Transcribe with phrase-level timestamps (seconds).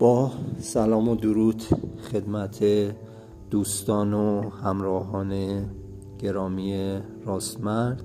[0.00, 1.62] با سلام و درود
[2.12, 2.64] خدمت
[3.50, 5.34] دوستان و همراهان
[6.18, 8.02] گرامی راستمرد.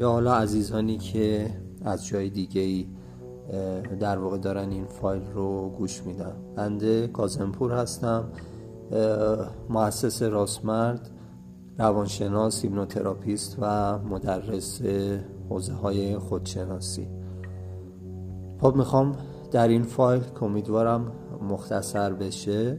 [0.00, 1.50] یا حالا عزیزانی که
[1.84, 2.86] از جای دیگه ای
[4.00, 6.32] در واقع دارن این فایل رو گوش میدن.
[6.56, 8.24] بنده کاظم‌پور هستم.
[9.68, 11.10] مؤسس راستمرد
[11.78, 14.80] روانشناس هیپنوتراپیست و مدرس
[15.48, 17.08] حوزه های خودشناسی.
[18.60, 19.16] خب می‌خوام
[19.50, 21.12] در این فایل که امیدوارم
[21.50, 22.78] مختصر بشه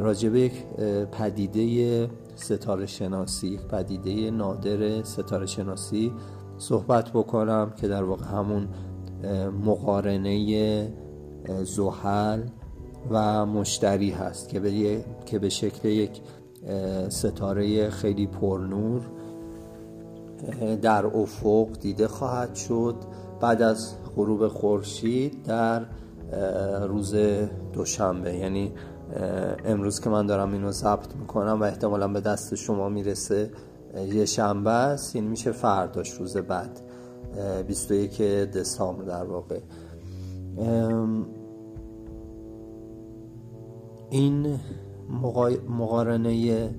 [0.00, 0.64] راجبه یک
[1.12, 6.12] پدیده ستاره شناسی پدیده نادر ستاره شناسی
[6.58, 8.68] صحبت بکنم که در واقع همون
[9.64, 10.92] مقارنه
[11.64, 12.42] زحل
[13.10, 16.20] و مشتری هست که به, که به شکل یک
[17.08, 19.00] ستاره خیلی پرنور
[20.82, 22.94] در افق دیده خواهد شد.
[23.40, 25.82] بعد از غروب خورشید در
[26.86, 27.14] روز
[27.72, 28.34] دوشنبه.
[28.34, 28.72] یعنی
[29.64, 33.50] امروز که من دارم اینو ضبط می‌کنم و احتمالا به دست شما می‌رسه
[34.12, 35.16] یه شنبه است.
[35.16, 36.80] این میشه فرداش روز بعد
[37.66, 39.60] 21 دسامبر در واقع.
[44.10, 44.58] این
[45.68, 46.70] مقارنه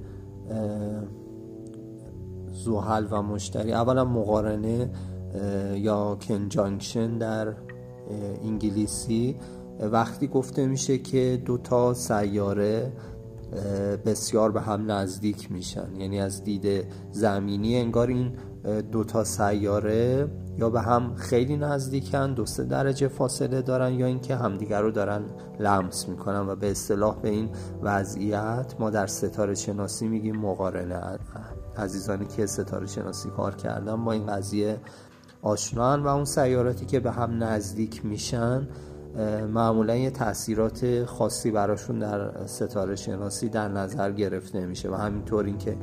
[2.65, 3.73] زحل و مشتری.
[3.73, 4.89] اولا مقارنه
[5.75, 7.53] یا کنجانکشن در
[8.43, 9.35] انگلیسی.
[9.79, 12.91] وقتی گفته میشه که دو تا سیاره
[14.05, 15.95] بسیار به هم نزدیک میشن.
[15.95, 18.31] یعنی از دید زمینی انگار این
[18.91, 24.35] دو تا سیاره یا به هم خیلی نزدیکن دو سه درجه فاصله دارن یا اینکه
[24.35, 25.21] همدیگر رو دارن
[25.59, 27.49] لمس می‌کنن و به اصطلاح به این
[27.81, 31.19] وضعیت ما در ستاره شناسی میگیم مقارنه.
[31.77, 34.77] عزیزانی که ستاره شناسی کار کردن با این قضیه
[35.41, 38.67] آشنان و اون سیاراتی که به هم نزدیک میشن
[39.53, 45.77] معمولا یه تاثیرات خاصی براشون در ستاره شناسی در نظر گرفته میشه و همینطور اینکه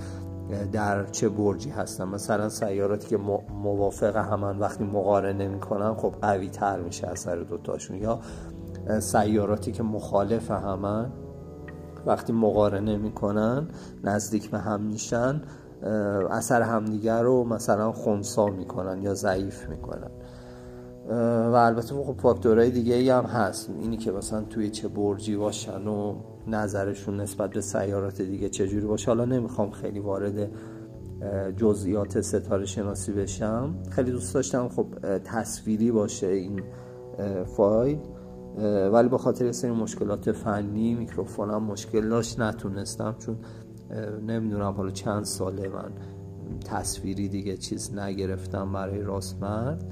[0.72, 2.04] در چه برجی هستن.
[2.04, 3.16] مثلا سیاراتی که
[3.62, 8.20] موافق همان وقتی مقارنه می‌کنن خب قوی تر میشه اثر دوتاشون یا
[9.00, 11.12] سیاراتی که مخالف همن
[12.06, 13.68] وقتی مقارنه می‌کنن
[14.04, 15.42] نزدیک به هم میشن
[16.30, 20.10] اثر همدیگر رو مثلا خونسا می‌کنن یا ضعیف می‌کنن.
[21.52, 23.70] و البته خب فاکتورهای دیگه ای هم هست.
[23.80, 26.14] اینی که مثلا توی چه برجی باشن و
[26.46, 29.06] نظرشون نسبت به سیارات دیگه چجوری باشه.
[29.06, 30.50] حالا نمی‌خوام خیلی وارد
[31.56, 33.74] جزئیات ستاره شناسی بشم.
[33.90, 34.86] خیلی دوست داشتم خب
[35.24, 36.62] تصویری باشه این
[37.56, 37.98] فایل.
[38.92, 42.40] ولی با خاطر سری مشکلات فنی میکروفونم مشکل داشت.
[42.40, 43.36] نتونستم چون
[44.26, 45.92] نمی‌دونم حالا چند ساله من
[46.64, 49.84] تصویری دیگه چیز نگرفتم برای راستمرد.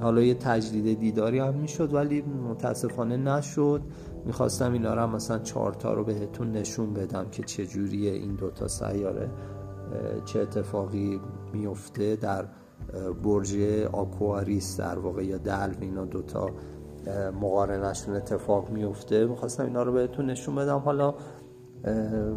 [0.00, 3.82] حالا یه تجدید دیداری هم می‌شد ولی متاسفانه نشد.
[4.24, 9.30] می‌خواستم اینا رو هم مثلا چهارتا رو بهتون نشون بدم که چجوریه این دوتا سیاره
[10.24, 11.20] چه اتفاقی
[11.52, 12.44] میفته در
[13.22, 13.56] برج
[13.92, 15.74] آکواریس در واقع یا دلو.
[15.80, 16.50] اینا دوتا
[17.40, 20.78] مقارنشون اتفاق میفته می‌خواستم اینا رو بهتون نشون بدم.
[20.78, 21.14] حالا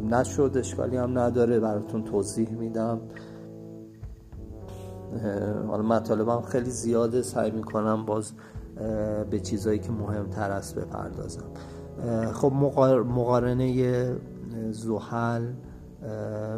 [0.09, 2.99] نشد اشکالی هم نداره براتون توضیح میدم.
[5.67, 8.31] حالا مطالبم خیلی زیاده سعی می‌کنم باز
[9.29, 11.43] به چیزایی که مهمتر است بپردازم.
[12.33, 14.15] خب مقارنه
[14.71, 15.45] زحل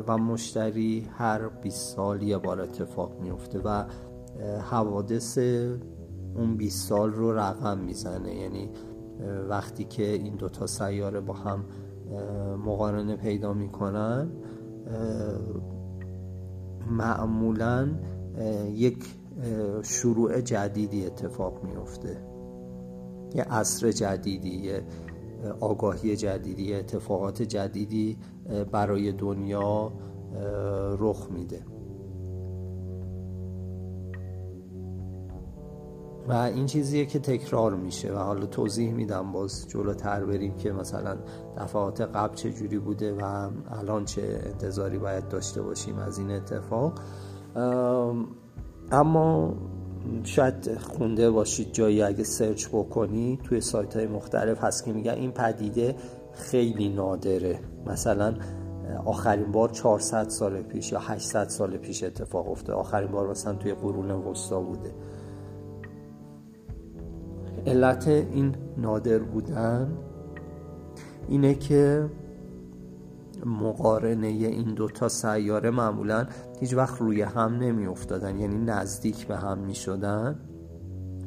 [0.07, 3.83] و مشتری هر 20 سال یه بار اتفاق میفته و
[4.71, 5.37] حوادث
[6.35, 8.35] اون 20 سال رو رقم می‌زنه.
[8.35, 8.69] یعنی
[9.49, 11.65] وقتی که این دوتا سیاره با هم
[12.65, 14.31] مقارنه پیدا می‌کنن
[16.91, 17.89] معمولا
[18.71, 19.15] یک
[19.83, 22.17] شروع جدیدی اتفاق میفته
[23.35, 24.83] یه عصر جدیدی یه
[25.59, 28.17] آگاهی جدیدی اتفاقات جدیدی
[28.71, 29.91] برای دنیا
[30.99, 31.61] رخ میده.
[36.27, 41.17] و این چیزیه که تکرار میشه و حالا توضیح میدم باز جلوتر بریم که مثلا
[41.57, 46.93] دفعات قبل چه جوری بوده و الان چه انتظاری باید داشته باشیم از این اتفاق.
[48.91, 49.53] اما
[50.23, 55.31] شاید خونده باشید جایی اگه سرچ بکنی توی سایت های مختلف هست که میگن این
[55.31, 55.95] پدیده
[56.33, 57.59] خیلی نادره.
[57.85, 58.35] مثلا
[59.05, 62.79] آخرین بار 400 سال پیش یا 800 سال پیش اتفاق افتاده.
[62.79, 64.93] آخرین بار مثلا توی قرون وسطا بوده.
[67.65, 69.97] علت این نادر بودن
[71.27, 72.09] اینه که
[73.45, 76.27] مقارنه این دوتا سیاره معمولا
[76.59, 80.39] هیچ وقت روی هم نمی افتادن یعنی نزدیک به هم می شدن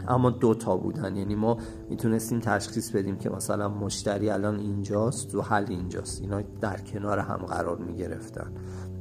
[0.08, 1.16] اما دو تا بودن.
[1.16, 1.58] یعنی ما
[1.90, 6.20] می‌تونستیم تشخیص بدیم که مثلا مشتری الان اینجاست و حل اینجاست.
[6.20, 8.52] اینا در کنار هم قرار می‌گرفتن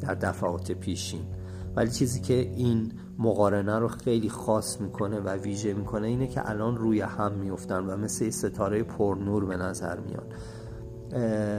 [0.02, 1.26] در دفعات پیشین.
[1.76, 6.78] ولی چیزی که این مقارنه رو خیلی خاص می‌کنه و ویژه می‌کنه اینه که الان
[6.78, 10.26] روی هم میفتن و مثل ستاره پرنور به نظر میان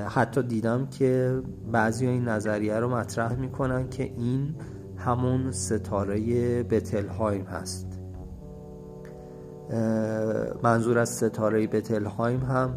[0.09, 4.55] حتی دیدم که بعضی این نظریه رو مطرح می‌کنن که این
[4.97, 8.01] همون ستاره بتلهایم هست.
[10.63, 12.75] منظور از ستاره بتلهایم هم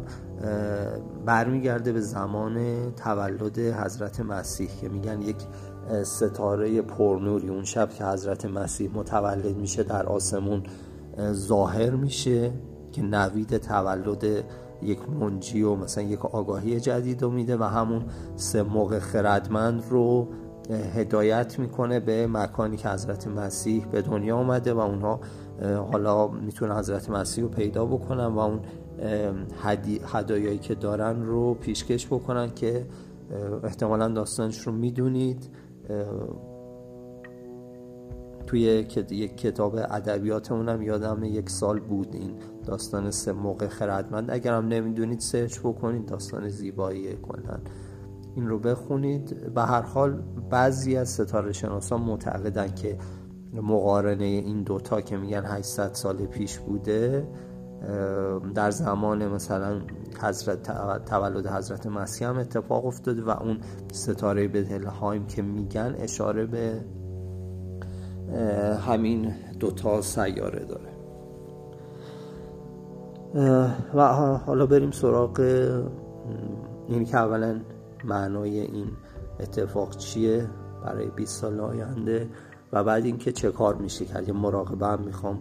[1.26, 2.56] برمیگرده به زمان
[2.92, 5.36] تولد حضرت مسیح که میگن یک
[6.04, 10.62] ستاره پرنوری اون شب که حضرت مسیح متولد میشه در آسمون
[11.32, 12.52] ظاهر میشه
[12.92, 14.24] که نوید تولد
[14.82, 18.02] یک منجی و مثلا یک آگاهی جدید رو میده و همون
[18.36, 20.28] سه موقع خردمند رو
[20.94, 25.20] هدایت می‌کنه به مکانی که حضرت مسیح به دنیا آمده و اونها
[25.92, 28.60] حالا می‌تونه حضرت مسیح رو پیدا بکنن و اون
[30.14, 32.86] هدایایی که دارن رو پیشکش بکنن که
[33.64, 35.48] احتمالا داستانش رو می‌دونید.
[38.46, 38.60] توی
[39.10, 42.34] یک کتاب ادبیاتمون هم یادم یک سال بود این
[42.66, 44.30] داستان سه موقع خردمند.
[44.30, 47.60] اگرم نمی‌دونید سرچ بکنید داستان زیبایی کنن
[48.36, 49.54] این رو بخونید.
[49.54, 52.98] به هر حال بعضی از ستاره شناسان معتقدن که
[53.52, 57.28] مقارنه این دوتا که میگن 800 سال پیش بوده
[58.54, 59.80] در زمان مثلا
[60.22, 60.62] حضرت
[61.04, 63.58] تولد حضرت مسیح هم اتفاق افتاده و اون
[63.92, 66.80] ستاره بتلهایم که میگن اشاره به
[68.86, 70.98] همین دوتا سیاره داره.
[73.94, 74.08] و
[74.46, 75.40] حالا بریم سراغ
[76.88, 77.60] این که اولا
[78.04, 78.86] معنای این
[79.40, 80.46] اتفاق چیه
[80.84, 82.28] برای 20 سال آینده
[82.72, 85.40] و بعد اینکه چه کار میشه کرد یه مراقبه هم می‌خوام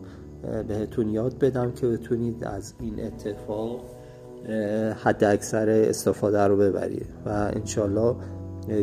[0.68, 3.80] بهتون یاد بدم که بتونید از این اتفاق
[5.04, 8.16] حد اکثر استفاده رو ببرید و انشالله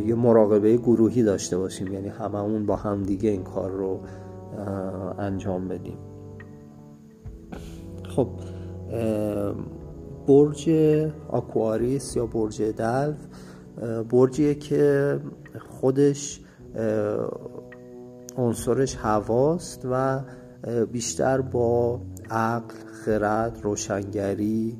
[0.06, 1.93] یه مراقبه گروهی داشته باشیم.
[1.93, 4.01] یعنی هممون با هم دیگه این کار رو
[5.19, 5.99] انجام بدیم.
[8.17, 8.29] خب
[10.27, 10.71] برج
[11.29, 13.12] آکواریس یا برج دلو
[14.11, 15.19] برجیه که
[15.69, 16.41] خودش
[18.37, 20.21] عنصرش هواست و
[20.93, 22.00] بیشتر با
[22.31, 22.75] عقل،
[23.05, 24.78] خرد، روشنگری،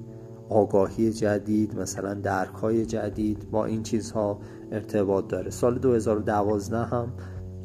[0.49, 4.39] آگاهی جدید مثلا درک جدید با این چیزها
[4.73, 5.51] ارتباط داره.
[5.51, 7.13] سال 2012 هم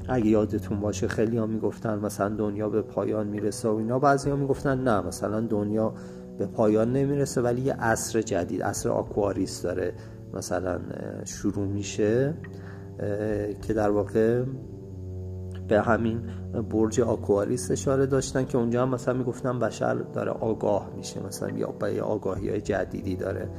[0.10, 4.00] اگه یادتون باشه خیلی ها می‌گفتن مثلا دنیا به پایان می‌رسه و اینا.
[4.00, 5.94] بعضی ها می‌گفتن نه مثلا دنیا
[6.38, 9.94] به پایان نمی‌رسه ولی یه عصر جدید عصر آکواریس داره
[10.34, 10.80] مثلا
[11.26, 12.34] شروع میشه
[13.62, 14.44] که در واقع
[15.70, 16.22] به همین
[16.70, 21.26] برج آکواریس اشاره داشتن که اونجا هم مثلا می‌گفتن بشر داره آگاه میشه.
[21.26, 23.50] مثلا یا به آگاهی های جدیدی داره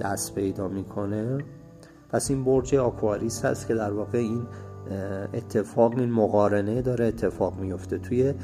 [0.00, 1.38] دست پیدا می‌کنه.
[2.10, 4.46] پس این برج آکواریس هست که در واقع این
[5.34, 8.34] اتفاق این مقارنه داره اتفاق میفته توی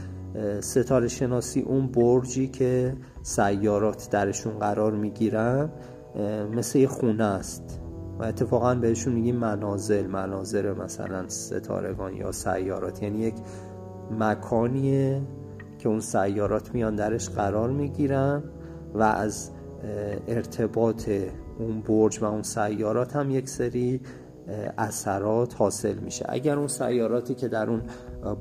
[0.61, 5.71] ستاره شناسی اون برجی که سیارات درشون قرار می‌گیرن
[6.53, 7.82] مثل یه خونه است.
[8.19, 13.03] و اتفاقا بهشون میگیم منازل مناظر مثلا ستارگان یا سیارات.
[13.03, 13.35] یعنی یک
[14.19, 15.23] مکانیه
[15.79, 18.43] که اون سیارات میان درش قرار می‌گیرن
[18.95, 19.51] و از
[20.29, 21.11] ارتباط
[21.59, 24.01] اون برج و اون سیارات هم یک سری
[24.79, 26.27] اثرات حاصل میشه.
[26.29, 27.83] اگر اون سیاراتی که در اون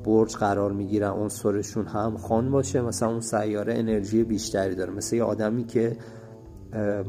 [0.04, 4.92] برج قرار می‌گیرن عنصرشون هم خان باشه مثلا اون سیاره انرژی بیشتری داره.
[4.92, 5.96] مثل یه آدمی که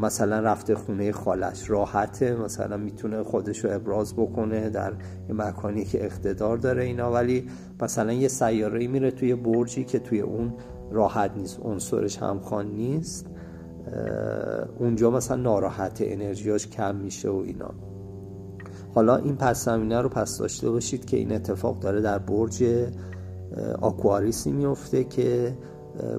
[0.01, 1.69] مثلا رفته خونه خالش.
[1.69, 4.93] راحته مثلا می‌تونه خودش رو ابراز بکنه در
[5.29, 7.11] مکانی که اقتدار داره اینا.
[7.11, 7.49] ولی
[7.81, 10.53] مثلا یه سیاره میره توی برجی که توی اون
[10.91, 11.59] راحت نیست.
[11.59, 13.27] عنصرش همخوان نیست.
[14.79, 17.69] اونجا مثلا ناراحت انرژیاش کم میشه و اینا.
[18.95, 22.63] حالا این پس زمینه رو پس داشته باشید که این اتفاق داره در برج
[23.81, 25.57] آکواریسی میفته که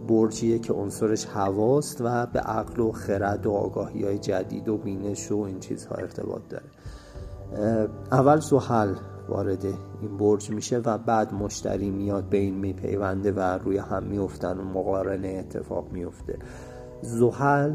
[0.08, 5.32] برجیه که عنصرش هواست و به عقل و خرد و آگاهی های جدید و بینش
[5.32, 6.64] و این چیزها ارتباط داره.
[8.12, 8.94] اول زحل
[9.28, 9.64] وارد
[10.02, 14.64] این برج میشه و بعد مشتری میاد به این میپیونده و روی هم میفتن و
[14.64, 16.38] مقارنه اتفاق میفته.
[17.02, 17.72] زحل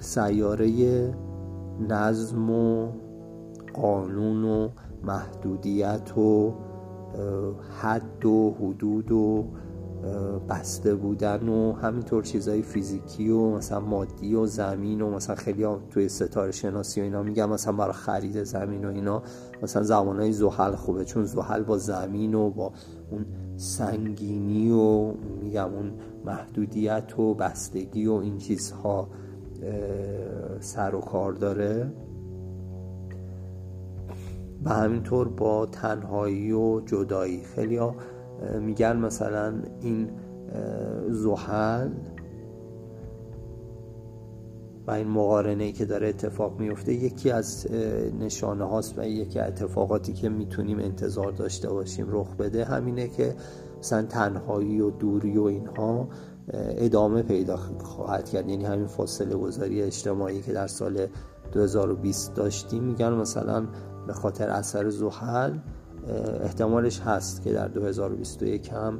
[0.00, 0.68] سیاره
[1.88, 2.88] نظم و
[3.74, 4.68] قانون و
[5.04, 6.52] محدودیت و
[7.80, 9.44] حد و حدود و
[10.48, 16.08] بسته بودن و همینطور چیزای فیزیکی و مثلا مادی و زمین و مثلا خیلی توی
[16.08, 19.22] ستاره شناسی و اینا میگم مثلا برای خرید زمین و اینا
[19.62, 21.04] مثلا زمانهای زحل خوبه.
[21.04, 22.72] چون زحل با زمین و با
[23.10, 23.26] اون
[23.56, 25.92] سنگینی و میگم اون
[26.24, 29.08] محدودیت و بستگی و این چیزها
[30.60, 31.92] سر و کار داره.
[34.64, 37.42] و همینطور با تنهایی و جدایی.
[37.44, 37.94] خیلی ها
[38.60, 40.10] میگن مثلا این
[41.10, 41.90] زحل
[44.86, 47.66] و این مقارنه که داره اتفاق میفته یکی از
[48.20, 53.34] نشانه هاست و یکی از اتفاقاتی که می‌تونیم انتظار داشته باشیم رخ بده همینه که
[53.78, 56.08] مثلا تنهایی و دوری و اینها
[56.52, 58.48] ادامه پیدا خواهد کرد.
[58.48, 61.06] یعنی همین فاصله گذاری اجتماعی که در سال
[61.52, 62.84] 2020 داشتیم.
[62.84, 63.66] میگن مثلا
[64.06, 65.58] به خاطر اثر زحل
[66.42, 68.98] احتمالش هست که در 2021 هم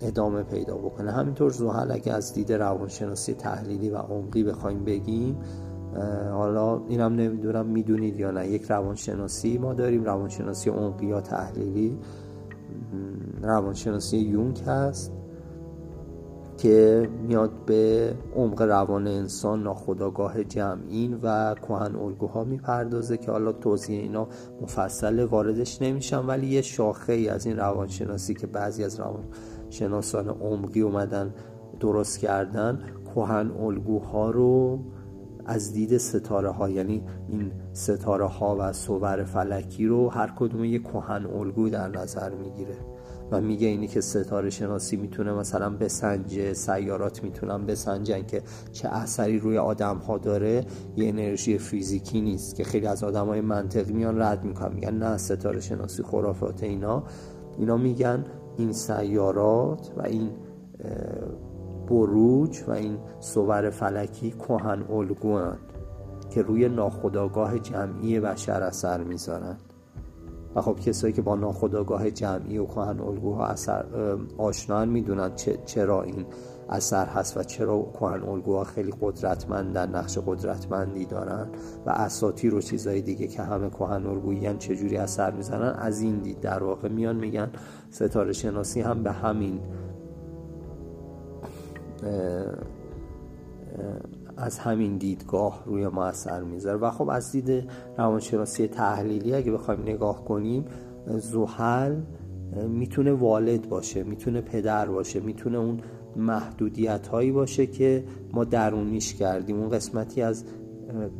[0.00, 1.12] ادامه پیدا بکنه.
[1.12, 5.38] همینطور زحل اگه از دید روانشناسی تحلیلی و عمقی بخوایم بگیم
[6.32, 8.48] حالا اینم نمی‌دونم می‌دونید یا نه.
[8.48, 11.98] یک روانشناسی ما داریم روانشناسی عمقی یا تحلیلی.
[13.42, 15.12] روانشناسی یونگ هست.
[16.60, 24.00] که میاد به عمق روان انسان ناخداگاه جمعین و کهن الگوها می‌پردازه که حالا توضیح
[24.00, 24.28] اینا
[24.62, 30.80] مفصل واردش نمیشم ولی یه شاخه ای از این روانشناسی که بعضی از روانشناسان عمقی
[30.80, 31.34] اومدن
[31.80, 32.82] درست کردن
[33.14, 34.78] کهن الگوها رو
[35.46, 40.78] از دید ستاره ها یعنی این ستاره ها و صور فلکی رو هر کدوم یه
[40.78, 42.89] کهن الگو در نظر می‌گیره.
[43.32, 49.38] و میگه اینی که ستاره شناسی می‌تونه مثلا بسنجه سیارات می‌تونن بسنجن که چه اثری
[49.38, 50.64] روی آدم ها داره
[50.96, 54.74] یه انرژی فیزیکی نیست که خیلی از آدم های منطقی میان رد می‌کنن.
[54.74, 57.02] میگن نه ستاره شناسی خرافات اینا.
[57.58, 58.24] اینا میگن
[58.56, 60.30] این سیارات و این
[61.88, 65.58] بروج و این صور فلکی کهن الگوان
[66.30, 69.56] که روی ناخداگاه جمعی بشر اثر می‌ذارن.
[70.54, 73.84] و خب کسایی که با ناخداگاه جمعی و کهن الگوها اثر
[74.38, 75.30] آشنان می‌دونن
[75.64, 76.26] چرا این
[76.68, 81.48] اثر هست و چرا کهن الگوها خیلی قدرتمندن نقش قدرتمندی دارن
[81.86, 86.40] و اساطیر و چیزای دیگه که همه کهن الگویی چجوری اثر می‌زنن از این دید
[86.40, 87.50] در واقع میان میگن
[87.90, 89.60] ستاره شناسی هم به همین
[94.40, 96.78] از همین دیدگاه روی ما اثر می‌ذاره.
[96.78, 100.64] و خب از دید روانشناسی تحلیلی اگه بخوایم نگاه کنیم
[101.06, 102.00] زحل
[102.68, 105.80] می‌تونه والد باشه می‌تونه پدر باشه می‌تونه اون
[106.16, 109.60] محدودیت هایی باشه که ما درونیش کردیم.
[109.60, 110.44] اون قسمتی از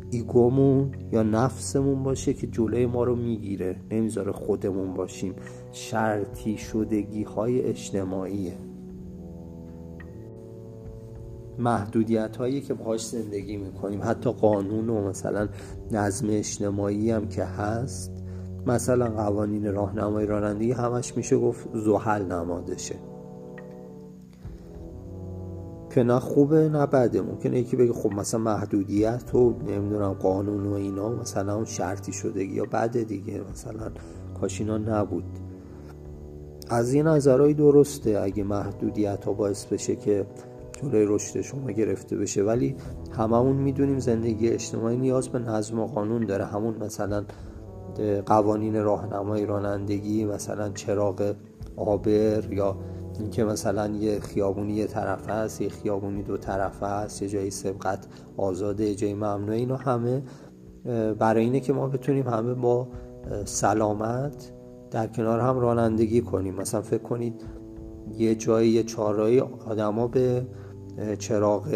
[0.09, 5.35] ایگومون یا نفسمون باشه که جلوی ما رو می‌گیره نمی‌ذاره خودمون باشیم.
[5.71, 8.53] شرطی شدگی های اجتماعیه.
[11.59, 13.99] محدودیت هایی که باهاش زندگی می‌کنیم.
[14.03, 15.47] حتی قانون و مثلا
[15.91, 18.11] نظم اجتماعی هم که هست.
[18.65, 22.95] مثلا قوانین راهنمایی رانندگی همش میشه گفت زحل نمادشه.
[25.89, 27.21] که نه خوبه نه بده.
[27.21, 32.55] ممکنه یکی بگه خب مثلا محدودیت و نمی‌دونم قانون و اینا مثلا اون شرطی شدگی
[32.55, 33.41] یا بده دیگه.
[33.51, 33.91] مثلا
[34.41, 35.23] کاش اینا نبود.
[36.69, 38.19] از این نظرهایی درسته.
[38.19, 40.25] اگه محدودیت ها باعث بشه که
[40.81, 42.43] جلوی رشد شما گرفته بشه.
[42.43, 42.75] ولی
[43.11, 46.45] هممون می‌دونیم زندگی اجتماعی نیاز به نظم و قانون داره.
[46.45, 47.23] همون مثلا
[48.25, 51.35] قوانین راهنمای رانندگی مثلا چراغ
[51.75, 52.77] آبر یا
[53.19, 58.07] اینکه مثلا یه خیابونی یه طرف هست یه خیابونی دو طرف هست یه جایی سبقت
[58.37, 60.23] آزاده یه جایی ممنوعه اینا همه
[61.19, 62.87] برای اینه که ما بتونیم همه با
[63.45, 64.51] سلامت
[64.91, 66.55] در کنار هم رانندگی کنیم.
[66.55, 67.41] مثلا فکر کنید
[68.17, 69.29] یه جایی یه چهارراه
[69.67, 70.45] آدما به
[71.19, 71.67] چراغ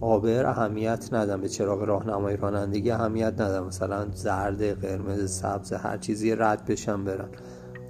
[0.00, 6.34] آبر اهمیت ندن به چراغ راهنمای رانندگی اهمیت ندن مثلا زرد قرمز سبز هر چیزی
[6.34, 7.28] رد بشن برن.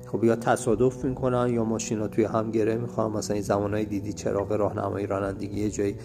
[0.07, 4.53] خب یا تصادف می‌کنن یا ماشینا توی هم گره می‌خوان مثلا این زمانهای دیدی چراغ
[4.53, 5.97] راهنمای رانندگی یه جایی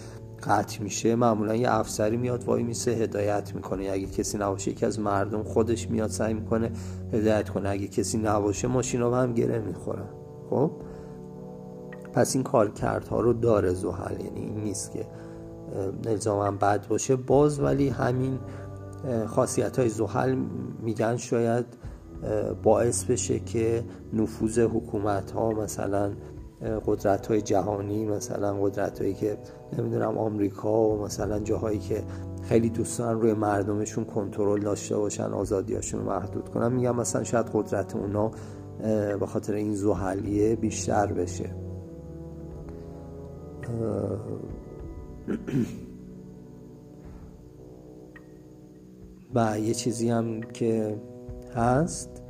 [0.46, 3.88] قطع میشه معمولا یه افسری میاد وای میسه هدایت می‌کنه.
[3.92, 6.70] اگه کسی نباشه یکی از مردم خودش میاد سعی می‌کنه
[7.12, 7.68] هدایت کنه.
[7.68, 10.08] اگه کسی نباشه ماشینا هم گره می‌خورن.
[10.50, 10.70] خب؟
[12.14, 15.06] پس این کارکردها رو داره زحل یعنی این نیست که
[16.06, 17.16] نظاما بد باشه.
[17.16, 18.38] باز ولی همین
[19.26, 20.36] خاصیت های زحل
[20.82, 21.66] میگن شاید
[22.62, 26.12] باعث بشه که نفوذ حکومت ها مثلا
[26.86, 29.38] قدرت های جهانی مثلا قدرت هایی که
[29.78, 32.02] نمی‌دونم آمریکا و مثلا جاهایی که
[32.42, 37.96] خیلی دوستان روی مردمشون کنترل داشته باشن آزادیاشون رو محدود کنن میگن مثلا شاید قدرت
[37.96, 38.30] اونا
[39.20, 41.63] به خاطر این زحلیه بیشتر بشه.
[49.34, 50.96] و یه چیزی هم که
[51.56, 52.22] هست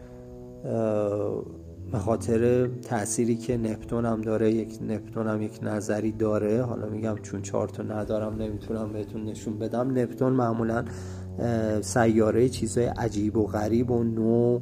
[1.93, 6.63] به خاطر تأثیری که نپتون هم داره یک نپتون هم یک نظری داره.
[6.63, 9.99] حالا میگم چون چهار تا ندارم نمی‌تونم بهتون نشون بدم.
[9.99, 10.85] نپتون معمولا
[11.81, 14.61] سیاره چیزای عجیب و غریب و نو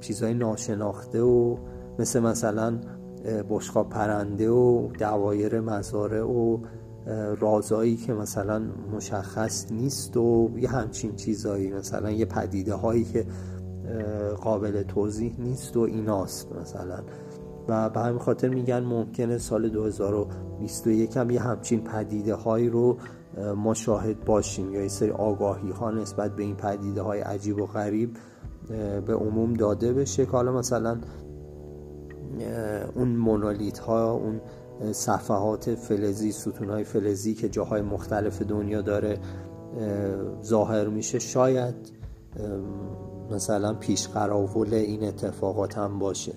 [0.00, 1.56] چیزای ناشناخته و
[1.98, 2.78] مثل مثلا
[3.50, 6.58] بشقاب پرنده و دوایر مزاره و
[7.40, 8.62] رازایی که مثلا
[8.92, 13.26] مشخص نیست و یه همچین چیزایی مثلا یه پدیده هایی که
[14.40, 16.98] قابل توضیح نیست و ایناست مثلا.
[17.68, 22.96] و به همین خاطر میگن ممکنه سال 2021 هم یه همچین پدیده هایی رو
[23.56, 27.66] ما شاهد باشیم یا یه سری آگاهی ها نسبت به این پدیده های عجیب و
[27.66, 28.16] غریب
[29.06, 30.98] به عموم داده بشه که حالا مثلا
[32.94, 34.40] اون مونولیت ها اون
[34.92, 39.18] صفحات فلزی ستون های فلزی که جاهای مختلف دنیا داره
[40.42, 41.18] ظاهر میشه.
[41.18, 41.74] شاید
[43.30, 46.32] مثلا پیش قراول این اتفاقات هم باشه.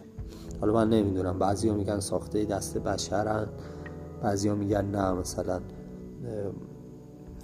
[0.61, 1.39] حالا من نمی‌دونم.
[1.39, 3.47] بعضی میگن ساخته دست بشرن
[4.23, 5.59] بعضی میگن نه مثلا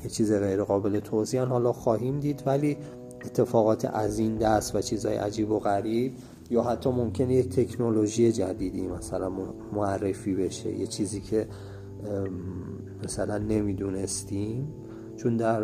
[0.03, 1.47] یه چیز غیر قابل توضیحن.
[1.47, 2.77] حالا خواهیم دید ولی
[3.25, 6.13] اتفاقات از این دست و چیزهای عجیب و غریب
[6.51, 9.31] یا حتی ممکنه یک تکنولوژی جدیدی مثلا
[9.73, 11.47] معرفی بشه یه چیزی که
[13.03, 14.73] مثلا نمی‌دونستیم.
[15.15, 15.61] چون در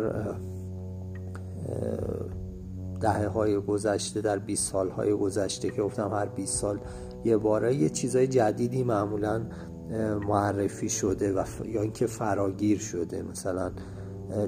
[3.00, 6.80] دهه های گذشته در 20 سال های گذشته که گفتم هر 20 سال
[7.24, 9.42] یه باره یه چیزای جدیدی معمولا
[10.28, 13.22] معرفی شده و یا اینکه فراگیر شده.
[13.22, 13.70] مثلا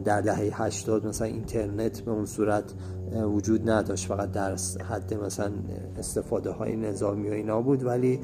[0.05, 2.75] در دهه 80 مثلا اینترنت به اون صورت
[3.13, 4.07] وجود نداشت.
[4.07, 4.57] فقط در
[4.91, 5.53] حد مثلا
[5.99, 8.21] استفاده های نظامی و اینا بود ولی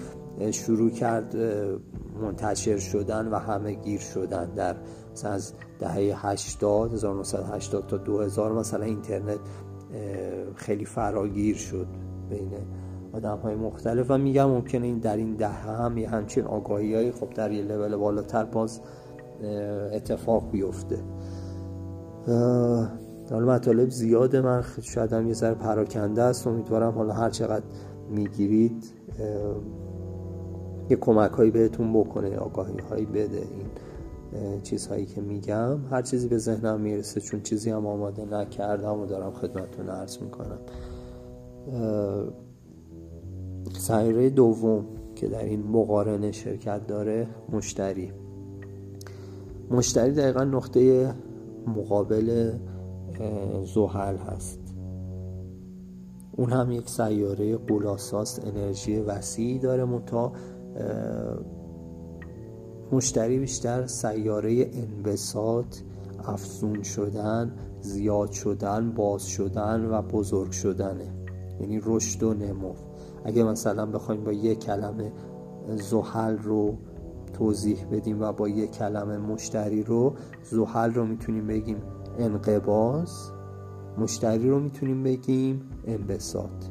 [0.51, 1.37] شروع کرد
[2.23, 4.55] منتشر شدن و همه گیر شدن.
[4.55, 4.77] در
[5.13, 9.39] مثلا از دهه 80 1980 تا 2000 مثلا اینترنت
[10.55, 11.87] خیلی فراگیر شد
[12.31, 12.51] بین
[13.13, 14.11] آدم های مختلف.
[14.11, 17.63] و میگم ممکنه این در این دهه هم یه همچین آگاهی های خب در یه
[17.63, 18.81] لول بالاتر باز
[19.93, 20.99] اتفاق بیفته.
[23.31, 24.41] حالا مطالب زیاده.
[24.41, 26.47] من شاید هم یه ذره پراکنده است.
[26.47, 27.65] امیدوارم حالا هر چقدر
[28.11, 28.85] می‌گیرید
[30.91, 35.79] یه کمک هایی بهتون بکنه آگاهی هایی بده این چیزهایی که میگم.
[35.91, 40.59] هر چیزی به ذهنم می‌رسه چون چیزی هم آماده نکردم و دارم خدمتتون عرض می‌کنم.
[43.79, 44.85] سیاره دوم
[45.15, 48.13] که در این مقارنه شرکت داره مشتری.
[49.71, 51.15] مشتری دقیقا نقطه
[51.67, 52.53] مقابل
[53.75, 54.61] زحل هست.
[56.33, 60.33] اون هم یک سیاره قولاساس انرژی وسیعی داره متا
[62.93, 65.77] مشتری بیشتر سیاره انبساط
[66.25, 71.15] افزون شدن زیاد شدن باز شدن و بزرگ شدنه.
[71.61, 72.73] یعنی رشد و نمو.
[73.25, 75.13] اگه مثلا بخوایم با یک کلمه
[75.77, 76.77] زحل رو
[77.37, 81.77] توضیح بدیم و با یک کلمه مشتری رو زحل رو می‌تونیم بگیم
[82.19, 83.31] انقباز
[83.99, 86.65] مشتری رو می‌تونیم بگیم انبساط.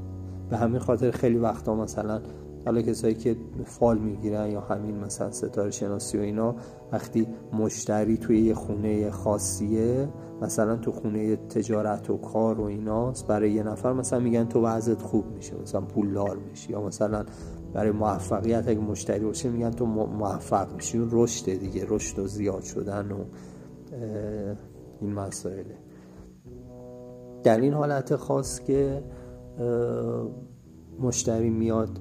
[0.50, 2.22] به همین خاطر خیلی وقتا مثلا
[2.66, 6.56] حالا کسایی که فال می‌گیرن یا همین مثلا ستاره شناسی و اینا
[6.92, 10.10] وقتی مشتری توی یه خونه خاصیه
[10.42, 15.02] مثلا تو خونه تجارت و کار و ایناست برای یه نفر مثلا میگن تو وضعت
[15.02, 17.26] خوب میشه مثلا پولدار میشی یا مثلا
[17.76, 20.98] برای موفقیت اگه مشتری باشه میگن تو موفق میشی.
[20.98, 23.24] اون رشد دیگه رشد و زیاد شدن و
[25.02, 25.78] این مسائله
[27.44, 29.04] در این حالت خاص که
[31.00, 32.00] مشتری میاد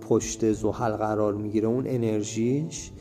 [0.00, 2.92] پشت زحل قرار می‌گیره اون انرژیش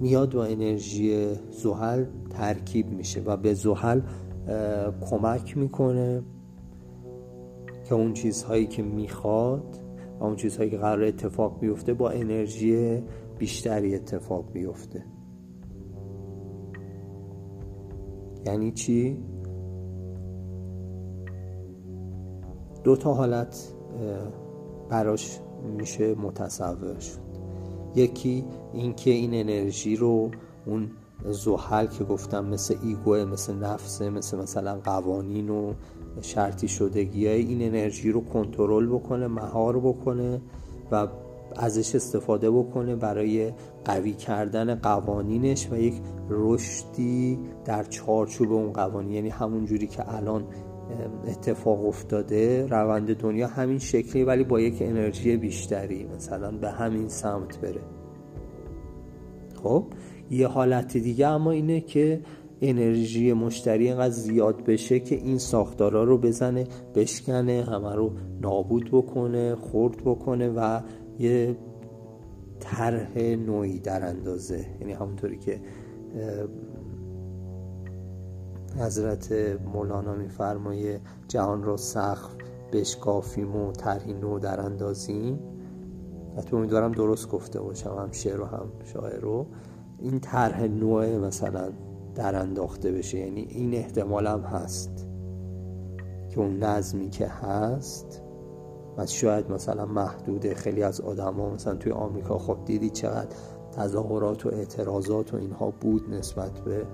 [0.00, 4.00] میاد و انرژی زحل ترکیب میشه و به زحل
[5.10, 6.22] کمک می‌کنه.
[7.84, 9.80] که اون چیزهایی که می‌خواد
[10.20, 13.02] و اون چیزهایی که قرار اتفاق بیفته با انرژی
[13.38, 15.04] بیشتری اتفاق بیفته
[18.46, 19.24] یعنی چی؟
[22.84, 23.74] دو تا حالت
[24.88, 25.40] براش
[25.78, 27.24] میشه متصور شد
[27.94, 30.30] یکی اینکه این انرژی رو
[30.66, 30.90] اون
[31.24, 35.74] زحل که گفتم مثل ایگوه مثل نفسه مثل مثلا قوانین و
[36.20, 40.40] شرطی شدگی های این انرژی رو کنترل بکنه مهار بکنه
[40.92, 41.08] و
[41.56, 43.52] ازش استفاده بکنه برای
[43.84, 45.94] قوی کردن قوانینش و یک
[46.30, 49.12] رشدی در چارچوب اون قوانین.
[49.12, 50.44] یعنی همون جوری که الان
[51.28, 57.60] اتفاق افتاده روند دنیا همین شکلی ولی با یک انرژی بیشتری مثلا به همین سمت
[57.60, 57.80] بره.
[59.62, 59.84] خب
[60.30, 62.20] یه حالت دیگه اما اینه که
[62.60, 69.54] انرژی مشتری اینقدر زیاد بشه که این ساختارا رو بزنه بشکنه همه رو نابود بکنه
[69.54, 70.80] خورد بکنه و
[71.18, 71.56] یه
[72.60, 74.66] طرح نوعی در اندازه.
[74.80, 75.60] یعنی همونطوری که
[78.78, 79.32] حضرت
[79.74, 82.36] مولانا میفرمایه جهان را سخت
[82.72, 85.38] بشکافیم و طرحی نو در اندازیم.
[86.38, 89.46] حتی امیدوارم درست گفته باشم هم شعر و هم شاعر رو.
[89.98, 91.72] این طرح نوع مثلا
[92.14, 93.18] در انداخته بشه.
[93.18, 95.06] یعنی این احتمال هم هست
[96.30, 98.22] که اون نظمی که هست
[98.96, 103.36] و شاید مثلا محدوده خیلی از آدما مثلا توی آمریکا خب دیدی چقدر
[103.72, 106.86] تظاهرات و اعتراضات و اینها بود نسبت به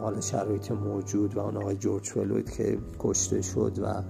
[0.00, 4.02] حالا شرایط موجود و اون آقای جورج فلوید که کشته شد و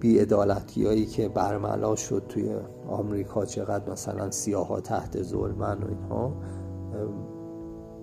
[0.00, 2.54] بیعدالتی هایی که برملا شد توی
[2.88, 6.32] آمریکا چقدر مثلا سیاه ها تحت ظلمن و اینها.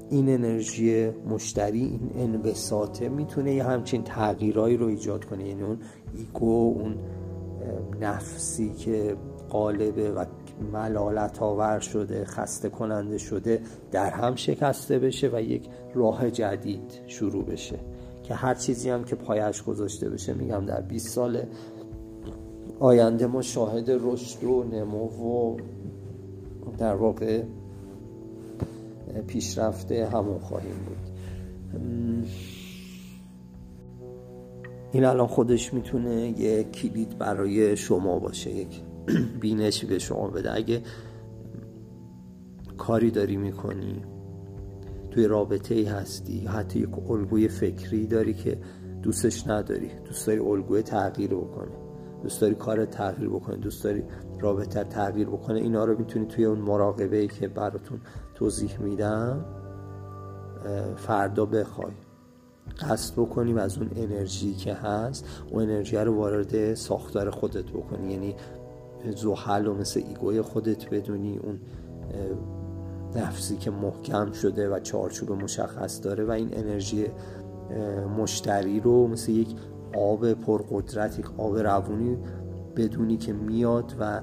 [0.10, 5.48] این انرژی مشتری این انبساطه می‌تونه یه همچین تغییرهایی رو ایجاد کنه.
[5.48, 5.78] یعنی اون
[6.17, 6.96] ایگو اون
[8.02, 9.15] نفسی که
[9.50, 10.26] قالبه و
[10.74, 17.46] ملالت آور شده خسته کننده شده در هم شکسته بشه و یک راه جدید شروع
[17.46, 17.80] بشه.
[18.24, 20.34] که هر چیزی هم که پایش گذاشته بشه.
[20.34, 21.43] میگم در 20 سال
[22.80, 25.58] آینده ما شاهد رشد و نمو و
[26.78, 27.43] در واقع
[29.28, 31.17] پیشرفته همون خواهیم بود.
[34.91, 38.82] این الان خودش می‌تونه یک کلید برای شما باشه یک
[39.41, 40.56] بینشی به شما بده.
[40.56, 40.82] اگه
[42.78, 44.02] کاری داری می‌کنی
[45.12, 48.58] توی رابطه ای هستی حتی یک الگوی فکری داری که
[49.04, 51.72] دوستش نداری دوست داری الگوی تغییر بکنه
[52.24, 54.04] دوست داری کار تغییر بکنه دوست داری
[54.39, 58.02] رابطه تغییر بکنه اینا رو می‌تونی توی اون مراقبه ای که براتون
[58.38, 59.45] توضیح میدم
[60.95, 61.91] فردا بخوای.
[62.80, 68.12] قصد بکنی از اون انرژی که هست اون انرژی رو وارد ساختار خودت بکنی.
[68.12, 68.36] یعنی
[69.15, 71.60] زحل و مثل ایگوی خودت بدونی اون
[73.15, 77.06] نفسی که محکم شده و چارچوب مشخص داره و این انرژی
[78.17, 79.56] مشتری رو مثل یک
[79.97, 82.17] آب پرقدرت یک آب روونی
[82.76, 84.21] بدونی که میاد و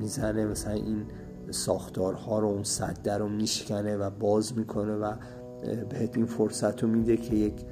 [0.00, 1.04] می‌زنه مثلا این
[1.50, 5.12] ساختارها رو اون صده رو میشکنه و باز می‌کنه و
[5.90, 7.64] بهت این فرصت رو میده که یک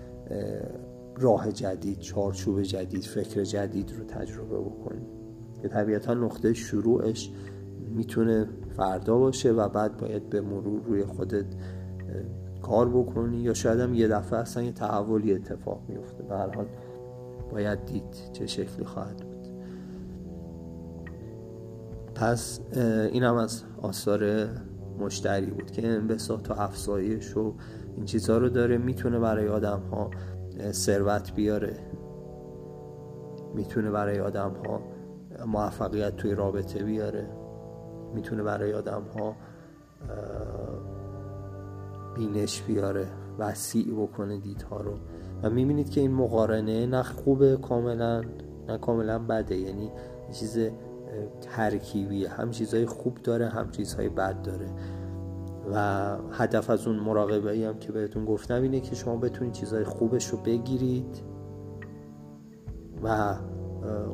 [1.17, 5.07] راه جدید چارچوب جدید فکر جدید رو تجربه بکنی.
[5.63, 7.31] که طبیعتا نقطه شروعش
[7.97, 11.47] می‌تونه فردا باشه و بعد باید به مرور روی خودت
[12.63, 16.67] کار بکنی یا شاید هم یه دفعه اصلا یه تحولی اتفاق میفته به هر حال
[17.53, 19.34] باید دید چه شکلی خواهد بود.
[22.14, 22.61] پس
[23.12, 24.48] این هم از آثار
[24.98, 27.55] مشتری بود که انبساط و افزایش و
[27.96, 30.11] این چیزها رو داره می‌تونه برای آدم ها
[30.72, 31.77] ثروت بیاره.
[33.55, 34.81] می‌تونه برای آدم ها
[35.46, 37.29] موفقیت توی رابطه بیاره.
[38.14, 39.37] می‌تونه برای آدم ها
[42.14, 43.07] بینش بیاره
[43.38, 44.94] وسیع بکنه دیدها رو.
[45.42, 48.22] و می‌بینید که این مقارنه نه خوبه کاملا
[48.68, 49.57] نه کاملا بده.
[49.57, 49.90] یعنی
[50.33, 50.59] چیز
[51.40, 52.29] ترکیبیه.
[52.29, 54.66] هم چیزهای خوب داره هم چیزهای بد داره.
[55.72, 59.85] و هدف از اون مراقبه ای هم که بهتون گفتم اینه که شما بتونید چیزهای
[59.85, 61.22] خوبش رو بگیرید
[63.03, 63.37] و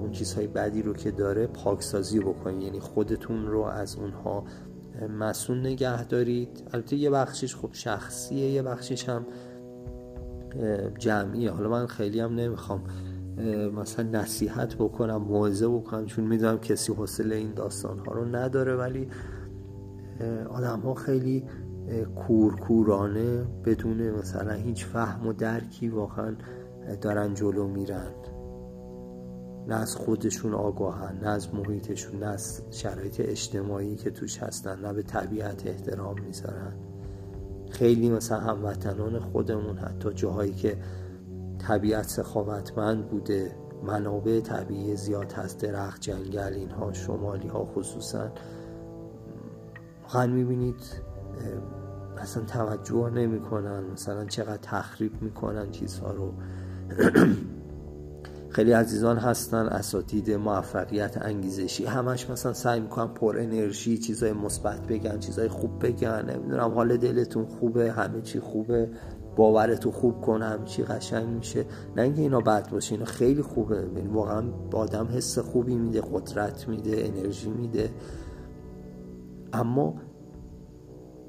[0.01, 2.63] اون چیزهای بدی رو که داره پاکسازی بکنید.
[2.63, 4.45] یعنی خودتون رو از اونها
[5.19, 6.69] مسئول نگه دارید.
[6.73, 9.27] البته یه بخشش خب شخصیه یه بخشش هم
[10.99, 11.51] جمعیه.
[11.51, 12.85] حالا من خیلی هم نمی‌خوام
[13.75, 19.09] مثلا نصیحت بکنم موعظه بکنم چون می‌دونم کسی حوصله این داستان ها رو نداره ولی
[20.49, 21.45] آدم ها خیلی
[22.17, 26.37] کورکورانه بدون مثلا هیچ فهم و درکی واقعا
[27.01, 28.11] دارن جلو میرن.
[29.69, 34.93] نه از خودشون آگاهن نه از محیطشون نه از شرایط اجتماعی که توش هستن نه
[34.93, 36.73] به طبیعت احترام می‌ذارن.
[37.71, 40.77] خیلی مثلا هموطنان خودمون حتی جاهایی که
[41.69, 43.57] طبیعت سخاوتمند بوده.
[43.83, 45.61] منابع طبیعی زیاد هست.
[45.65, 48.31] درخت جنگل اینها شمالی ها خصوصا.
[50.03, 50.83] واقعا می‌بینید
[52.19, 53.85] اصلا توجه نمی‌کنن.
[53.93, 56.33] مثلا چقدر تخریب می‌کنن چیزها رو.
[58.51, 59.67] خیلی عزیزان هستن.
[59.67, 61.87] اساتید موفقیت انگیزشی.
[61.87, 66.31] همش مثلا سعی می‌کنن پر انرژی چیزای مثبت بگن چیزای خوب بگن.
[66.31, 68.89] نمی‌دونم حال دلتون خوبه همه چی خوبه.
[69.41, 71.65] باورتو خوب کنم چی قشنگ میشه.
[71.97, 73.89] نه اینکه اینا بد باشه اینا خیلی خوبه.
[73.97, 77.91] یعنی واقعا با آدم حس خوبی میده قدرت میده انرژی میده.
[79.53, 79.95] اما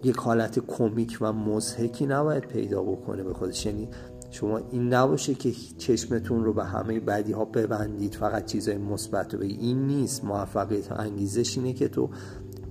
[0.04, 3.66] یک حالت کمیک و مزهکی نباید پیدا بکنه به خودش.
[3.66, 3.90] یعنی
[4.32, 9.42] شما این نباشه که چشمتون رو به همه بدی ها ببندید فقط چیزای مثبت رو
[9.42, 10.24] این نیست.
[10.24, 12.10] موفقیت انگیزش اینه که تو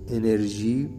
[0.07, 0.89] انرژی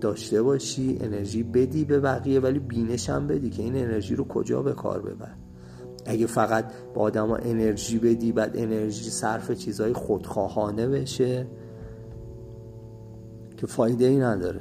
[0.00, 4.62] داشته باشی انرژی بدی به بقیه ولی بینش هم بدی که این انرژی رو کجا
[4.62, 5.34] به کار ببر.
[6.06, 11.46] اگه فقط با آدم انرژی بدی بعد انرژی صرف چیزهای خودخواهانه بشه
[13.56, 14.60] که فایده ای نداره.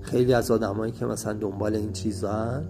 [0.00, 2.62] خیلی از آدمایی که مثلا دنبال این چیزا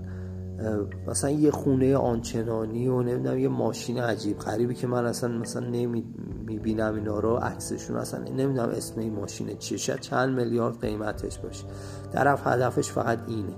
[1.07, 6.95] مثلا یه خونه آنچنانی و نمی‌دونم یه ماشین عجیب غریبی که من اصلا مثلا نمی‌بینم
[6.95, 11.65] اینا رو عکسشون اصلا نمی‌دونم اسم این ماشینه چیه شاید چند میلیارد قیمتش باشه.
[12.13, 13.55] طرف هدفش فقط اینه.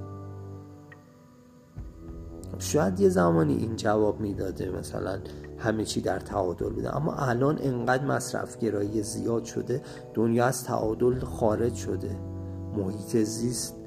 [2.58, 5.18] شاید یه زمانی این جواب می‌داده مثلا
[5.58, 6.96] همه چی در تعادل بوده.
[6.96, 9.82] اما الان انقدر مصرف گرایی زیاد شده
[10.14, 12.16] دنیا از تعادل خارج شده.
[12.76, 13.81] محیط زیست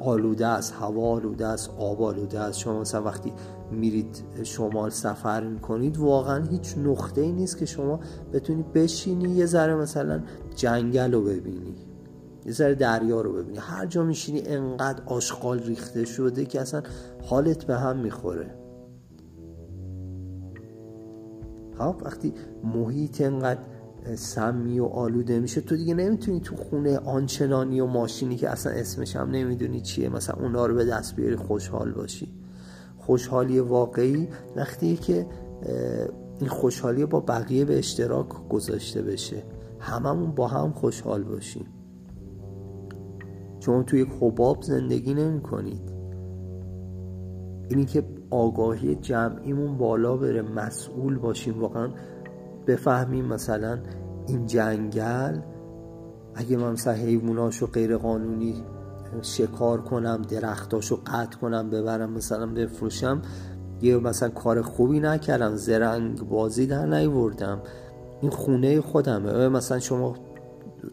[0.00, 3.32] آلوده است هوا آلوده است آب آلوده است شما مثلا وقتی
[3.70, 8.00] میرید شمال سفر می‌کنید واقعا هیچ نقطه ای نیست که شما
[8.32, 10.20] بتونی بشینی یه ذره مثلا
[10.56, 11.74] جنگل رو ببینی
[12.46, 13.58] یه ذره دریا رو ببینی.
[13.58, 16.82] هر جا میشینی انقدر آشغال ریخته شده که اصلا
[17.22, 18.54] حالت به هم می‌خوره.
[21.78, 22.34] خب وقتی
[22.64, 23.60] محیط انقدر
[24.14, 25.60] سمی و آلوده میشه.
[25.60, 30.36] تو دیگه نمی‌تونی تو خونه آنچنانی و ماشینی که اصلا اسمش هم نمی‌دونی چیه مثلا
[30.42, 32.34] اونا رو به دست بیاری خوشحال باشی.
[32.98, 35.26] خوشحالی واقعی وقتی که
[36.40, 39.42] این خوشحالی با بقیه به اشتراک گذاشته بشه.
[39.78, 41.66] هممون با هم خوشحال باشیم.
[43.60, 45.92] چون توی یک حباب زندگی نمی کنید
[47.70, 51.60] اینی که آگاهی جمعیمون بالا بره مسئول باشیم.
[51.60, 51.88] واقعا
[52.66, 53.78] بفهمیم مثلا
[54.26, 55.38] این جنگل
[56.34, 58.64] اگه من مثلا حیواناشو غیر قانونی
[59.22, 63.22] شکار کنم درختاشو قطع کنم ببرم مثلا بفروشم
[63.82, 67.60] یه مثلا کار خوبی نکردم زرنگ بازی در نیوردم.
[68.20, 69.48] این خونه خودمه.
[69.48, 70.14] مثلا شما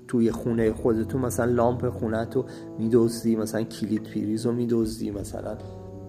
[0.08, 2.46] توی خونه خودتون مثلا لامپ خونه تو
[2.80, 5.58] میدوزدی مثلا کلید پریز رو میدوزدی مثلا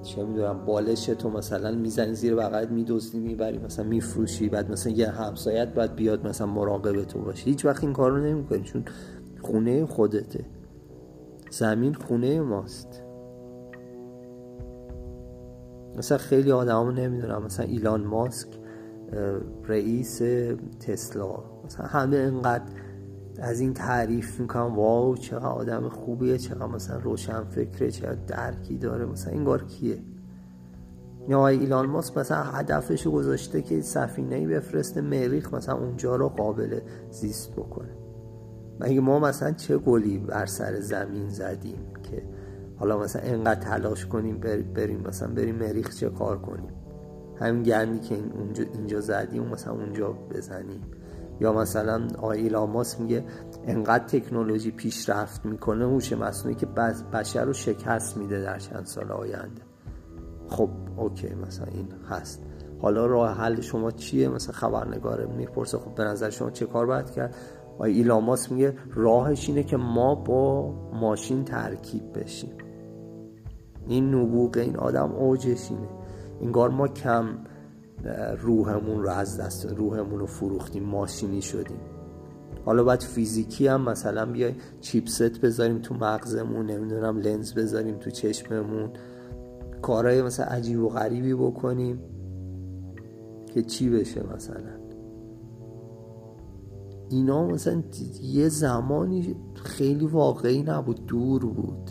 [0.02, 5.08] چه می‌دونم بالش تو مثلا می‌زنی زیر بغلت میدزدی می‌بری مثلا میفروشی بعد مثلا یه
[5.08, 7.44] همسایت باید بیاد مثلا مراقب تو باشه.
[7.44, 8.84] هیچ وقت این کارو نمی‌کنی چون
[9.42, 10.44] خونه خودته.
[11.50, 13.02] زمین خونه ماست.
[15.96, 18.48] مثلا خیلی آدم نمی‌دونم مثلا ایلان ماسک
[19.64, 20.22] رئیس
[20.80, 21.42] تسلا.
[21.64, 22.64] مثلا همه انقدر
[23.38, 29.06] از این تعریف می‌کنم واو چقدر آدم خوبیه چقدر مثلا روشن فکره چقدر درکی داره
[29.06, 29.98] مثلا این کار کیه؟
[31.28, 36.80] یا ایلان ماسک مثلا هدفش گذاشته که سفینه ای بفرسته مریخ مثلا اونجا رو قابل
[37.10, 37.88] زیست بکنه.
[38.80, 42.22] مگه ما مثلا چه گلی بر سر زمین زدیم که
[42.76, 44.40] حالا مثلا انقدر تلاش کنیم
[44.74, 46.72] بریم مثلا بریم مریخ چه کار کنیم؟
[47.40, 50.80] همین گندی که اینجا, اینجا زدیم مثلا اونجا بزنیم.
[51.40, 53.24] یا مثلا آقای ماس میگه
[53.64, 56.66] انقدر تکنولوژی پیشرفت می‌کنه هوش مصنوعی که
[57.12, 59.62] بشر رو شکست میده در چند سال آینده.
[60.48, 62.42] خب اوکی مثلا این هست.
[62.82, 67.10] حالا راه حل شما چیه؟ مثلا خبرنگاره می‌پرسه خب به نظر شما چه کار باید
[67.10, 67.34] کرد؟
[67.74, 72.52] آقای ایلاماس میگه راهش اینه که ما با ماشین ترکیب بشیم.
[73.86, 75.88] این نبوغ این آدم اوجش اینه.
[76.40, 77.26] انگار ما کم
[78.40, 81.80] روحمون رو از دست روحمون رو فروختیم ماشینی شدیم.
[82.64, 88.90] حالا باید فیزیکی هم مثلا بیای چیپست بذاریم تو مغزمون نمی‌دونم لنز بذاریم تو چشممون.
[89.82, 92.00] کارهای مثلا عجیب و غریبی بکنیم
[93.46, 94.78] که چی بشه مثلا.
[97.10, 97.82] اینا مثلا
[98.22, 101.90] یه زمانی خیلی واقعی نبود دور بود.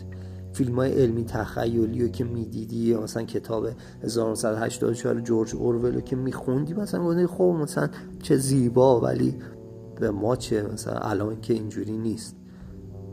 [0.58, 3.68] فیلم های علمی تخیلی رو که می‌دیدی مثلا کتاب
[4.02, 7.88] 1984 جورج اورول که میخوندی مثلا گفتی خب مثلا
[8.22, 9.38] چه زیبا ولی
[10.00, 12.36] به ما چه؟ مثلا الان که اینجوری نیست.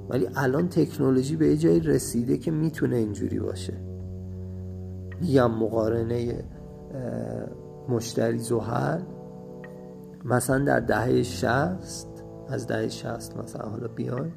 [0.10, 3.74] ولی الان تکنولوژی به جایی رسیده که می‌تونه اینجوری باشه.
[5.22, 6.44] میگم مقارنه
[7.90, 9.02] مشتری زحل
[10.26, 14.34] مثلا در دهه شست از دهه شست مثلا حالا بیایم.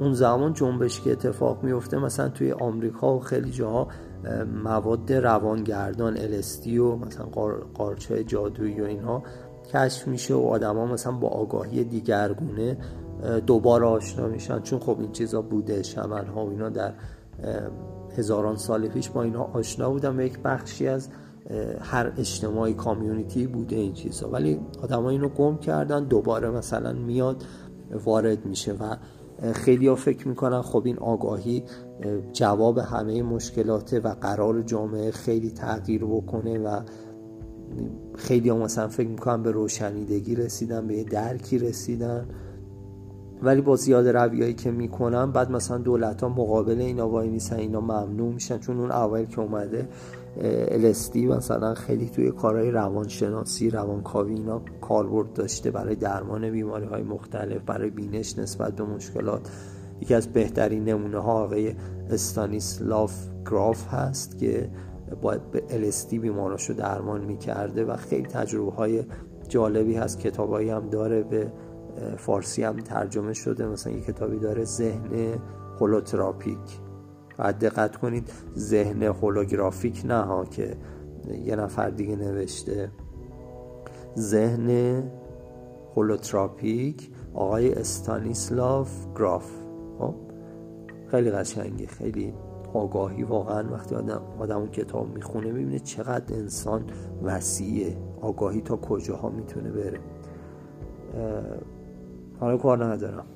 [0.00, 3.88] اون زمان جنبش که اتفاق میفته مثلا توی آمریکا و خیلی جاها
[4.64, 7.26] مواد روانگردان الستی و مثلا
[7.74, 9.22] قارچای جادویی و اینها
[9.72, 12.76] کشف میشه و آدما مثلا با آگاهی دیگرگونه
[13.46, 14.60] دوباره آشنا میشن.
[14.60, 16.92] چون خب این چیزا بوده شمل ها و اینا در
[18.16, 21.08] هزاران سال پیش با اینها آشنا بودن و یک بخشی از
[21.80, 24.28] هر اجتماعی کامیونیتی بوده این چیزا.
[24.28, 27.44] ولی آدما اینو گم کردن دوباره مثلا میاد
[28.04, 28.96] وارد میشه و
[29.52, 31.64] خیلی ها فکر می‌کنن خب این آگاهی
[32.32, 36.80] جواب همه مشکلاته و قرار جامعه خیلی تغییر بکنه و
[38.14, 42.28] خیلی ها مثلا فکر می‌کنن به روشنیدگی رسیدن به درکی رسیدن.
[43.42, 47.80] ولی با زیاده رویایی که می‌کنن بعد مثلا دولت ها مقابل اینا وای میسن اینا
[47.80, 49.88] ممنوع میشن چون اون اول که اومده
[50.68, 57.62] LSD مثلا خیلی توی کارهای روانشناسی روانکاوی اینا کاربرد داشته برای درمان بیماری های مختلف
[57.62, 59.50] برای بینش نسبت به مشکلات.
[60.00, 61.74] یکی از بهترین نمونه ها آقای
[62.10, 64.70] استانیسلاف گراف هست که
[65.22, 69.04] باید به LSD بیماراشو درمان می‌کرده و خیلی تجربه های
[69.48, 70.20] جالبی هست.
[70.20, 71.52] کتابایی هم داره به
[72.16, 73.66] فارسی هم ترجمه شده.
[73.66, 75.38] مثلا یه کتابی داره ذهن
[75.80, 76.83] هولوتراپیک.
[77.38, 80.76] بعد دقت کنید ذهن هولوگرافیک نه ها که
[81.44, 82.90] یه نفر دیگه نوشته.
[84.18, 85.02] ذهن
[85.96, 89.50] هولوتراپیک آقای استانیسلاف گراف.
[89.98, 90.14] خب؟
[91.10, 92.34] خیلی قشنگه خیلی
[92.74, 96.84] آگاهی واقعا وقتی آدم, آدم اون کتاب می‌خونه می‌بینه چقدر انسان
[97.22, 97.96] وسیعه.
[98.20, 100.00] آگاهی تا کجاها می‌تونه بره.
[102.40, 103.26] حالا کار ندارم.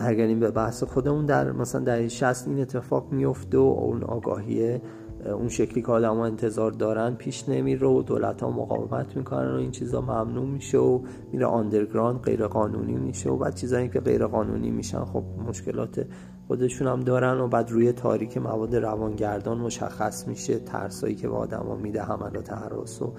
[0.00, 4.80] برگردیم به بحث خودمون در مثلا در 60 این اتفاق میفته و اون آگاهی
[5.26, 9.70] اون شکلی که آدم انتظار دارن پیش نمیره و دولت ها مقاومت می‌کنن و این
[9.70, 11.00] چیزا ممنوع میشه و
[11.32, 16.06] میره آندرگراند غیر قانونی میشه و بعد چیزایی که غیر قانونی میشن خب مشکلات
[16.48, 21.62] خودشون هم دارن و بعد روی تاریک مواد روانگردان مشخص میشه ترسایی که به آدم
[21.62, 23.12] ها میده حملات حراس و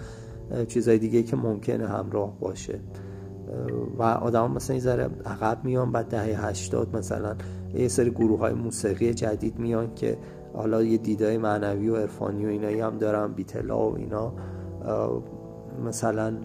[0.67, 2.80] چیزای دیگه که ممکنه همراه باشه.
[3.97, 7.35] و آدم مثلا این ذره عقب میان بعد دهه هشتاد مثلا
[7.73, 10.17] یه سری گروه های موسیقی جدید میان که
[10.53, 14.33] حالا یه دیدای معنوی و عرفانی و اینایی هم دارن بیتلا و اینا.
[15.85, 16.37] مثلا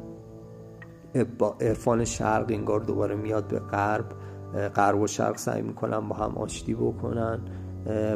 [1.60, 4.04] عرفان شرق انگار دوباره میاد به غرب.
[4.76, 7.40] غرب و شرق سعی می‌کنن با هم آشتی بکنن.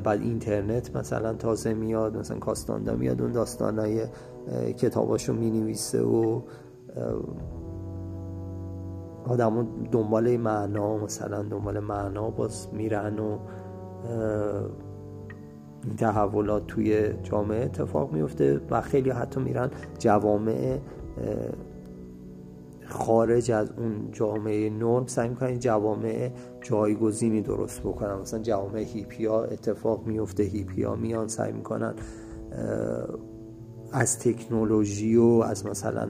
[0.04, 4.06] بعد اینترنت مثلا تازه میاد مثلا کاستاندا میاد اون داستانای
[4.78, 6.40] کتاباشو می‌نویسه و
[9.24, 13.38] آدم دنبال معنا مثلا دنبال معنا باز میرن و
[15.84, 20.78] این تحولات توی جامعه اتفاق میفته و خیلی حتی میرن جوامع
[22.86, 26.30] خارج از اون جامعه نرم سعی می‌کنن جوامع
[26.62, 28.14] جایگزینی درست بکنن.
[28.14, 31.94] مثلا جوامع هیپیا اتفاق میفته هیپیا میان سعی می‌کنن
[33.92, 36.08] از تکنولوژی و از مثلا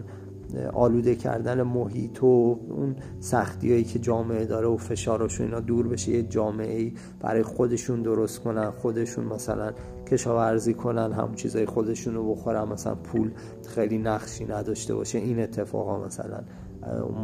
[0.73, 6.13] آلوده کردن محیط و اون سختی هایی که جامعه داره و فشاراشون اینا دور بشه
[6.13, 9.73] یه جامعه برای خودشون درست کنن خودشون مثلا
[10.11, 13.31] کشاورزی کنن هم چیزای خودشون رو بخورن مثلا پول
[13.69, 15.19] خیلی نقشی نداشته باشه.
[15.19, 16.41] این اتفاقا مثلا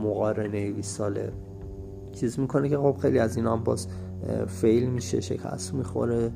[0.04, 1.32] مقارنه 20 ساله
[2.12, 3.88] چیز می‌کنه که خب خیلی از اینا هم باز
[4.46, 6.32] فیل میشه شکست می‌خوره.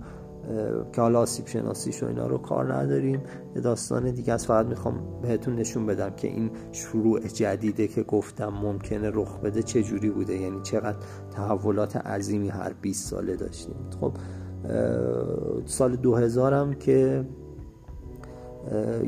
[0.93, 3.23] که حالا آسیب شناسیش و اینا رو کار نداریم.
[3.57, 8.49] یه داستان دیگه از فقط می‌خوام بهتون نشون بدم که این شروع جدیده که گفتم
[8.49, 10.37] ممکنه رخ بده چه جوری بوده.
[10.37, 10.99] یعنی چقدر
[11.31, 13.75] تحولات عظیمی هر 20 ساله داشتیم.
[14.01, 14.13] خب
[15.67, 17.25] سال 2000 هم که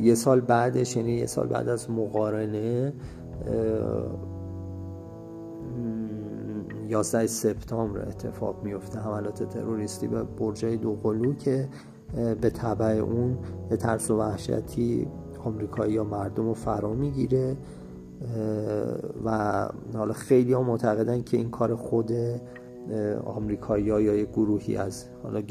[0.01, 2.93] یه سال بعدش یعنی یه سال بعد از مقارنه
[6.89, 11.69] 11 سپتامبر اتفاق میفته حملات تروریستی به برجای دوقلو که
[12.41, 15.09] به طبع اون به ترس و وحشتی
[15.45, 17.57] آمریکایی یا مردم رو فرا می‌گیره
[19.25, 22.13] و حالا خیلی ها معتقدن که این کار خود
[23.25, 25.43] آمریکایی یا یه گروهی از حالا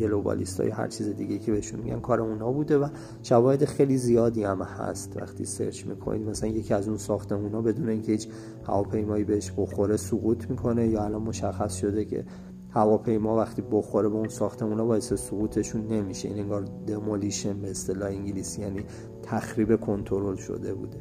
[0.00, 2.88] گلوبالیست های هر چیز دیگه که بهشون میگن کار اونا بوده و
[3.22, 6.28] شواهد خیلی زیادی هم هست وقتی سرچ می‌کنید.
[6.28, 8.28] مثلا یکی از اون ساختمون ها بدون اینکه هیچ
[8.64, 12.24] هواپیمایی بهش بخوره سقوط می‌کنه یا الان مشخص شده که
[12.70, 16.28] هواپیما وقتی بخوره به اون ساختمون ها باعث سقوطشون نمیشه.
[16.28, 18.84] این انگار دمولیشن به اصطلاح انگلیسی یعنی
[19.22, 20.98] تخریب کنترل شده بوده.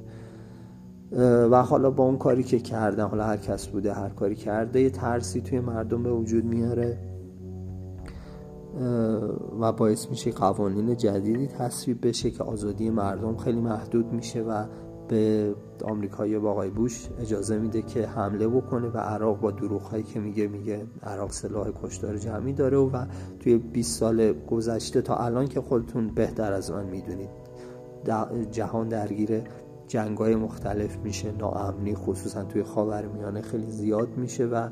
[1.52, 4.90] و حالا با اون کاری که کردن حالا هر کس بوده هر کاری کرده یه
[4.90, 6.98] ترسی توی مردم به وجود میاره.
[9.60, 14.66] و باعث میشه قوانین جدیدی تصویب بشه که آزادی مردم خیلی محدود میشه و
[15.08, 20.04] به آمریکایی با آقای بوش اجازه میده که حمله بکنه و عراق با دروغ هایی
[20.04, 23.06] که میگه میگه عراق سلاح کشتار جمعی داره و, و
[23.40, 27.30] توی 20 سال گذشته تا الان که خودتون بهتر از من می‌دونید.
[28.52, 29.42] جهان درگیر
[29.90, 34.70] جنگ های مختلف میشه ناامنی خصوصا توی خاورمیانه خیلی زیاد میشه و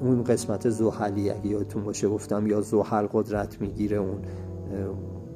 [0.00, 4.22] اون قسمت زحلی اگه یادتون باشه گفتم یا زحل قدرت می‌گیره اون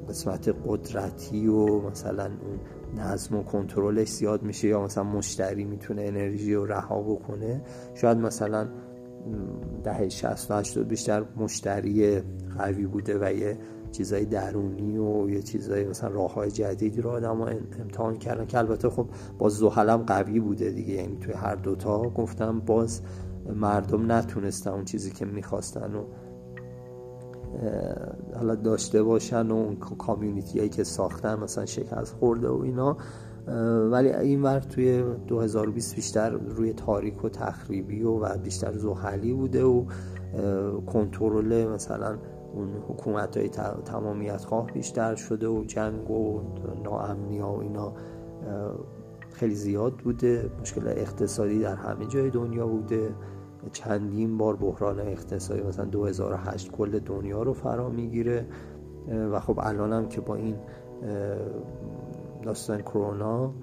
[0.09, 2.59] قسمت قدرتی و مثلا اون
[2.99, 7.61] نظم و کنترلش زیاد میشه یا مثلا مشتری می‌تونه انرژی رو رها بکنه.
[7.93, 8.67] شاید مثلا
[9.83, 12.21] دهه 60 و 80 بیشتر مشتری
[12.57, 13.57] قوی بوده و یه
[13.91, 17.41] چیزای درونی و یه چیزای مثلا راه های جدیدی رو آدم
[17.79, 20.93] امتحان کردن که البته خب باز زحلم قوی بوده دیگه.
[20.93, 23.01] یعنی توی هر دوتا گفتم باز
[23.55, 26.03] مردم نتونستن اون چیزی که می‌خواستن و
[28.35, 32.97] حالا داشته باشن و اون کامیونیتی هایی که ساختن مثلا شکست خورده و اینا.
[33.91, 39.63] ولی این ور توی 2020 بیشتر روی تاریک و تخریبی و, و بیشتر زحلی بوده
[39.63, 39.85] و
[40.85, 42.17] کنترل مثلا
[42.53, 43.49] اون حکومت های
[43.85, 46.41] تمامیت خواه بیشتر شده و جنگ و
[46.83, 47.93] ناامنی ها و اینا
[49.31, 50.51] خیلی زیاد بوده.
[50.61, 53.09] مشکل اقتصادی در همه جای دنیا بوده.
[53.71, 58.45] چندین بار بحران اقتصادی مثلا 2008 کل دنیا رو فرا می‌گیره.
[59.31, 60.55] و خب الان هم که با این
[62.43, 63.53] داستان کرونا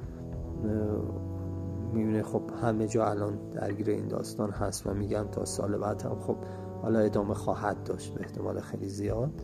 [1.93, 6.19] می‌بینه خب همه جا الان درگیر این داستان هست و میگم تا سال بعد هم
[6.19, 6.37] خب
[6.83, 9.43] حالا ادامه خواهد داشت به احتمال خیلی زیاد.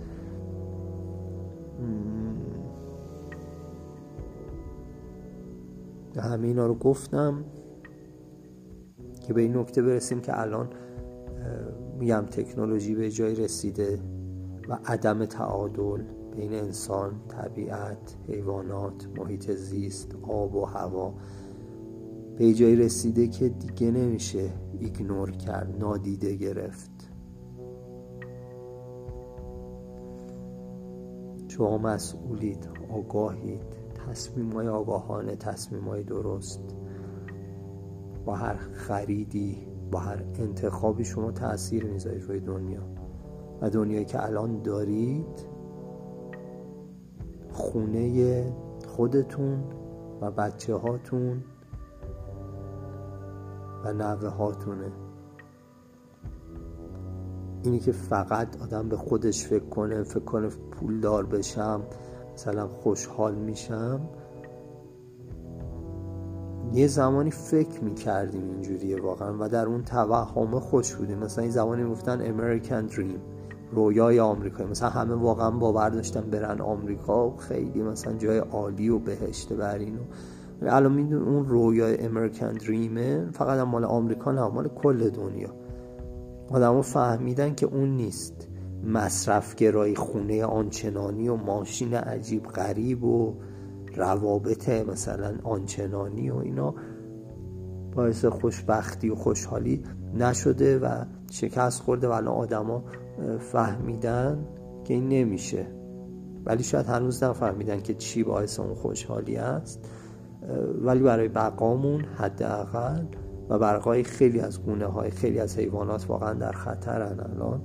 [6.17, 7.45] همه اینا رو گفتم
[9.27, 10.69] که به این نکته برسیم که الان
[11.99, 13.99] میگم تکنولوژی به جای رسیده
[14.69, 16.03] و عدم تعادل
[16.37, 21.15] بین انسان، طبیعت، حیوانات، محیط زیست، آب و هوا
[22.39, 26.94] به جای رسیده که دیگه نمیشه ایگنور کرد نادیده گرفت.
[31.57, 33.63] شما مسئولید آگاهید.
[34.09, 36.61] تصمیم های آگاهانه تصمیم های درست.
[38.25, 42.83] با هر خریدی با هر انتخابی شما تاثیر می‌ذارید روی دنیا.
[43.61, 45.47] و دنیایی که الان دارید
[47.53, 48.45] خونه
[48.87, 49.65] خودتون
[50.21, 51.45] و بچه هاتون
[53.85, 55.04] و نوه هاتونه
[57.65, 61.81] اینی که فقط آدم به خودش فکر کنه فکر کنه پول دار بشم
[62.35, 64.01] مثلا خوشحال میشم.
[66.73, 71.19] یه زمانی فکر می‌کردیم اینجوریه واقعا و در اون توهم خوش بودیم.
[71.19, 73.19] مثلا این زمانی گفتن American Dream
[73.73, 74.71] رویای آمریکایی.
[74.71, 79.99] مثلا همه واقعا باور داشتن برن آمریکا خیلی مثلا جای عالی و بهشته برین
[80.63, 85.64] و الان میدون اون رویای امریکن دریمه فقط هم مال آمریکا نه مال کل دنیا.
[86.55, 88.49] آدمو فهمیدن که اون نیست.
[88.85, 93.35] مصرفگرایی خونه آنچنانی و ماشین عجیب غریب و
[93.97, 96.75] روابط مثلا آنچنانی و اینا
[97.95, 99.83] باعث خوشبختی و خوشحالی
[100.15, 102.85] نشده و شکست خورده و الان آدما
[103.39, 104.47] فهمیدن
[104.85, 105.67] که این نمیشه.
[106.45, 109.89] ولی شاید هنوز نفهمیدن که چی باعث اون خوشحالی است.
[110.83, 113.05] ولی برای بقامون حداقل
[113.49, 117.61] و برقای خیلی از گونه های خیلی از حیوانات واقعا در خطرن الان.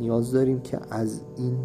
[0.00, 1.58] نیاز داریم که از این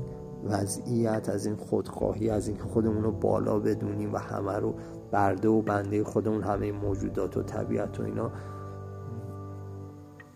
[0.44, 4.74] وضعیت از این خودخواهی از اینکه خودمون رو بالا بدونیم و همه رو
[5.12, 8.32] برده و بنده خودمون همه موجودات و طبیعت و اینا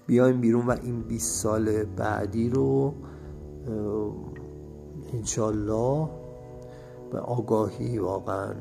[0.07, 2.93] بیایم بیرون و این 20 سال بعدی رو
[5.13, 6.09] انشالله
[7.11, 8.53] به آگاهی واقعا.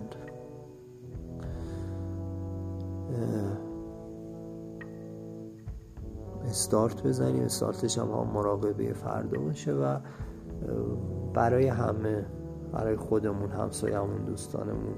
[6.47, 7.43] استارت بزنیم.
[7.43, 9.99] استارتش هم, هم مراقبه فردا باشه و
[11.35, 12.27] برای همه
[12.73, 14.95] برای خودمون همسایمون دوستانمون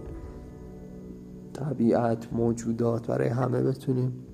[1.52, 4.24] طبیعت موجودات برای همه بتونیم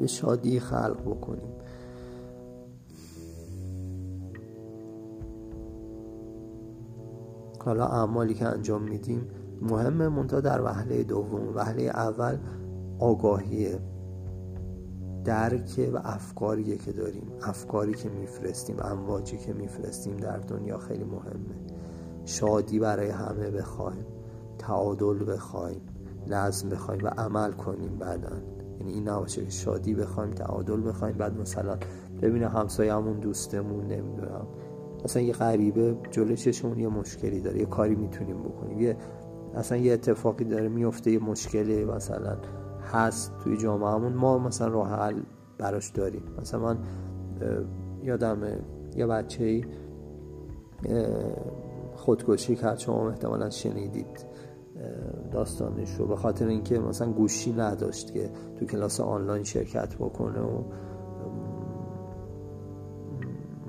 [0.00, 1.52] به شادی خلق بکنیم.
[7.64, 9.28] حالا اعمالی که انجام میدیم
[9.62, 11.54] مهمه منتها در وهله دوم.
[11.54, 12.38] وهله اول
[12.98, 13.78] آگاهیه.
[15.24, 17.32] درک و افکاریه که داریم.
[17.42, 21.56] افکاری که میفرستیم امواجی که میفرستیم در دنیا خیلی مهمه.
[22.24, 24.06] شادی برای همه بخوایم
[24.58, 25.80] تعادل بخوایم
[26.26, 28.36] نظم بخوایم و عمل کنیم بعدا.
[28.80, 31.78] یعنی این نباشه که شادی بخوایم تعادل بخوایم بعد مثلا
[32.22, 34.46] ببینه همسایه‌مون دوستمون نمی‌دونم.
[35.04, 38.80] مثلا یه غریبه جلوی چشمون یه مشکلی داره یه کاری می‌تونیم بکنیم.
[38.80, 38.96] یه
[39.54, 42.36] اصلا یه اتفاقی داره میفته یه مشکلی مثلا.
[42.92, 45.22] هست توی جامعهمون ما مثلا راه حل
[45.58, 46.22] براش داریم.
[46.40, 46.78] مثلا من
[48.02, 48.38] یادم
[48.96, 49.64] یه بچه
[51.94, 54.26] خودکشی کرد شما احتمالا شنیدید
[55.32, 56.06] داستانش رو.
[56.06, 60.62] به خاطر اینکه مثلا گوشی نداشت که تو کلاس آنلاین شرکت بکنه و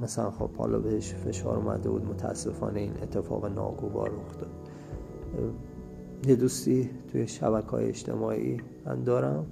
[0.02, 4.52] مثلا خب حالا بهش فشار اومده بود متاسفانه این اتفاق ناگوار رخ داد
[6.28, 9.46] یه دوستی توی شبکه های اجتماعی من دارم.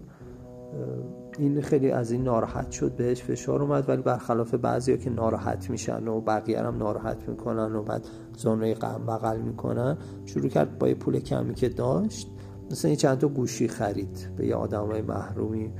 [1.39, 5.69] این خیلی از این ناراحت شد بهش فشار اومد ولی برخلاف بعضی ها که ناراحت
[5.69, 8.07] میشن و بقیه هم ناراحت می‌کنن و بعد
[8.37, 12.31] زانوی غم بغل می‌کنن شروع کرد با یه پول کمی که داشت
[12.71, 14.29] مثلا یه چند تا گوشی خرید.
[14.37, 15.73] به یه آدم های محرومی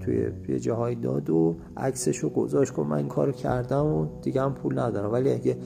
[0.00, 4.42] توی یه جاهای داد و عکسش رو گذاشت کن من این کارو کردم و دیگه
[4.42, 5.12] هم پول ندارم.
[5.12, 5.56] ولی اگه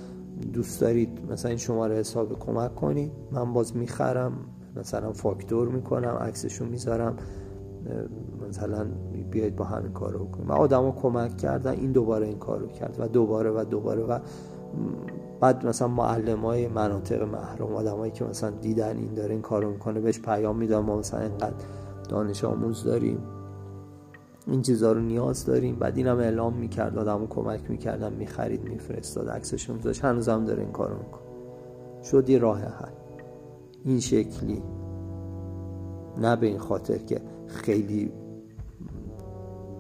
[0.53, 4.33] دوست دارید مثلا این شماره حساب کمک کنید من باز می‌خرم.
[4.77, 7.17] مثلا فاکتور می‌کنم عکسشو می‌ذارم
[8.49, 8.87] مثلا
[9.31, 12.67] بیاید با همین کار رو کنیم و آدم کمک کردن این دوباره این کار رو
[12.67, 14.19] کرد و دوباره و دوباره و
[15.41, 20.01] بعد مثلا معلم های مناطق محروم آدمایی که مثلا دیدن این داره این کارو می‌کنه
[20.01, 21.65] بهش پیام میدن ما مثلا اینقدر
[22.09, 23.19] دانش آموز داریم.
[24.47, 25.77] این چیزا رو نیاز داریم.
[25.77, 30.97] بعد اینم اعلام می‌کرد آدمو کمک می‌کردن می‌خرید میفرستاد عکسش میذاشت هنوزم داره این کارو
[30.97, 31.23] می‌کنه.
[32.03, 33.04] شد یه راه حل.
[33.85, 34.63] این شکلی.
[36.19, 38.13] نه به این خاطر که خیلی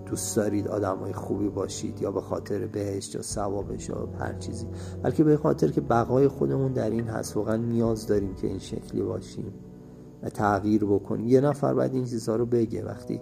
[0.06, 4.66] دوست دارید آدم های خوبی باشید یا به خاطر بهشت یا ثوابش یا هر چیزی.
[5.02, 7.36] بلکه به خاطر که بقای خودمون در این هست.
[7.36, 9.54] واقعا نیاز داریم که این شکلی باشیم
[10.22, 11.26] و تغییر بکنیم.
[11.26, 12.84] یه نفر باید این چیزها رو بگه.
[12.84, 13.20] وقتی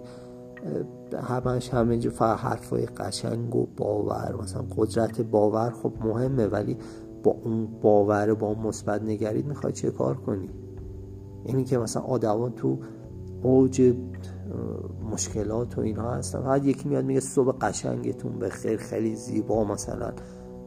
[1.27, 4.35] همش همه جو فقط حرفای قشنگ و باور.
[4.41, 6.77] مثلا قدرت باور خب مهمه ولی
[7.23, 10.49] با اون باور با اون مثبت نگرید می‌خوای چه کار کنی؟
[11.45, 12.79] یعنی که مثلا آدما تو
[13.43, 13.93] اوج
[15.11, 16.43] مشکلات و اینها هستن.
[16.43, 20.13] بعد یکی میاد میگه صبح قشنگتون به خیر خیلی زیبا مثلا.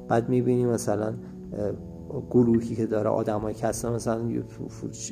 [0.08, 1.14] بعد می‌بینی مثلا
[2.30, 4.28] گروهی که داره آدمایی که هستن مثلا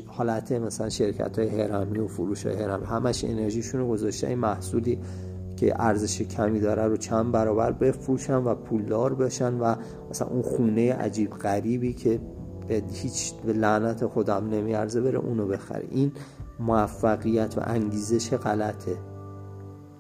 [0.07, 4.99] حالت مثلا شرکت های هرمی و فروش های هرمی همش انرژیشون رو گذاشته این محصولی
[5.57, 9.75] که ارزش کمی داره رو چند برابر بفروشن و پولدار بشن و
[10.11, 12.21] مثلا اون خونه عجیب غریبی که
[12.69, 15.87] به هیچ به لعنت خودم نمیارزه بره اونو بخره.
[15.91, 16.13] این
[16.61, 18.97] موفقیت و انگیزش غلطه.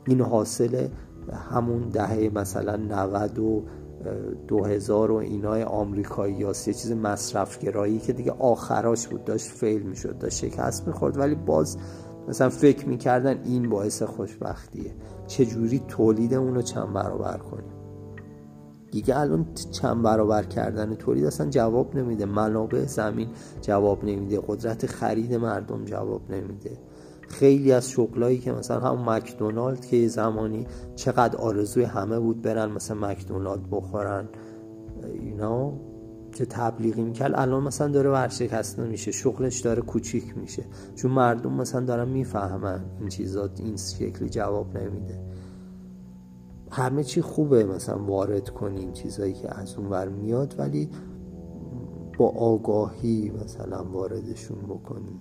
[0.06, 0.88] این حاصل
[1.50, 3.64] همون دهه مثلا 90 و
[4.48, 9.82] دو هزار و اینای آمریکایی یا یه چیز مصرفگرایی که دیگه آخراش بود داشت فیل
[9.82, 11.18] می‌شد داشت شکست می‌خورد.
[11.18, 11.78] ولی باز
[12.28, 14.94] مثلا فکر می‌کردن این باعث خوشبختیه.
[15.26, 17.73] چجوری تولیدمون رو چند برابر کنیم؟
[18.94, 22.24] دیگه الان چند برابر کردن تولید اصلا جواب نمیده.
[22.24, 23.28] منابع زمین
[23.62, 24.40] جواب نمیده.
[24.46, 26.78] قدرت خرید مردم جواب نمیده.
[27.28, 30.66] خیلی از شغلایی که مثلا همون مکدونالد که زمانی
[30.96, 34.28] چقدر آرزوی همه بود برن مثلا مکدونالد بخورن.
[35.12, 35.72] اینا
[36.32, 37.32] که تبلیغی می‌کرد.
[37.34, 39.12] الان مثلا داره ورشکسته میشه.
[39.12, 40.64] شغلش داره کوچیک میشه.
[40.94, 45.20] چون مردم مثلا دارن می‌فهمن این چیزات این شکلی جواب نمیده.
[46.74, 50.90] همه چی خوبه مثلا وارد کنین چیزایی که از اون ور میاد ولی
[52.18, 55.20] با آگاهی مثلا واردشون بکنیم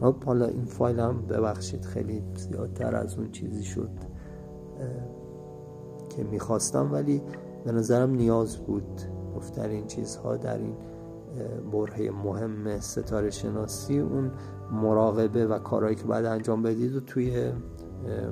[0.00, 3.90] خب حالا این فایل هم ببخشید خیلی زیادتر از اون چیزی شد
[6.16, 7.22] که می‌خواستم ولی
[7.64, 9.00] به نظرم نیاز بود
[9.36, 10.74] گفتن این چیزها در این
[11.72, 14.30] برهه مهم ستاره شناسی اون
[14.72, 17.52] مراقبه و کارهایی که باید انجام بدید و توی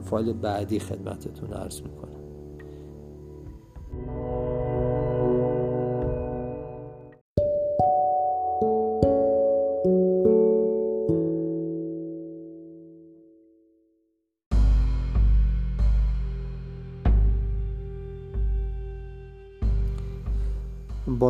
[0.05, 2.24] فایل بعدی خدمتتون عرض می‌کنم.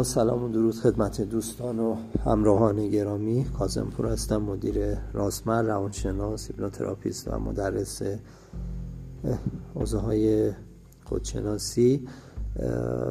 [0.04, 3.44] سلام و درود خدمت دوستان و همراهان گرامی.
[3.58, 8.02] کاظم پور هستم مدیر راسمر روانشناس هیپنوتراپیست و مدرس
[9.74, 10.52] حوزه های
[11.04, 12.08] خودشناسی.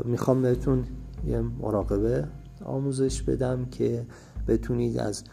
[0.05, 0.83] می‌خوام بهتون
[1.27, 2.27] یه مراقبه
[2.65, 4.05] آموزش بدم که
[4.47, 5.23] بتونید از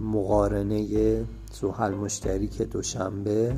[0.00, 1.24] مقارنه
[1.60, 3.56] زحل مشتری که دوشنبه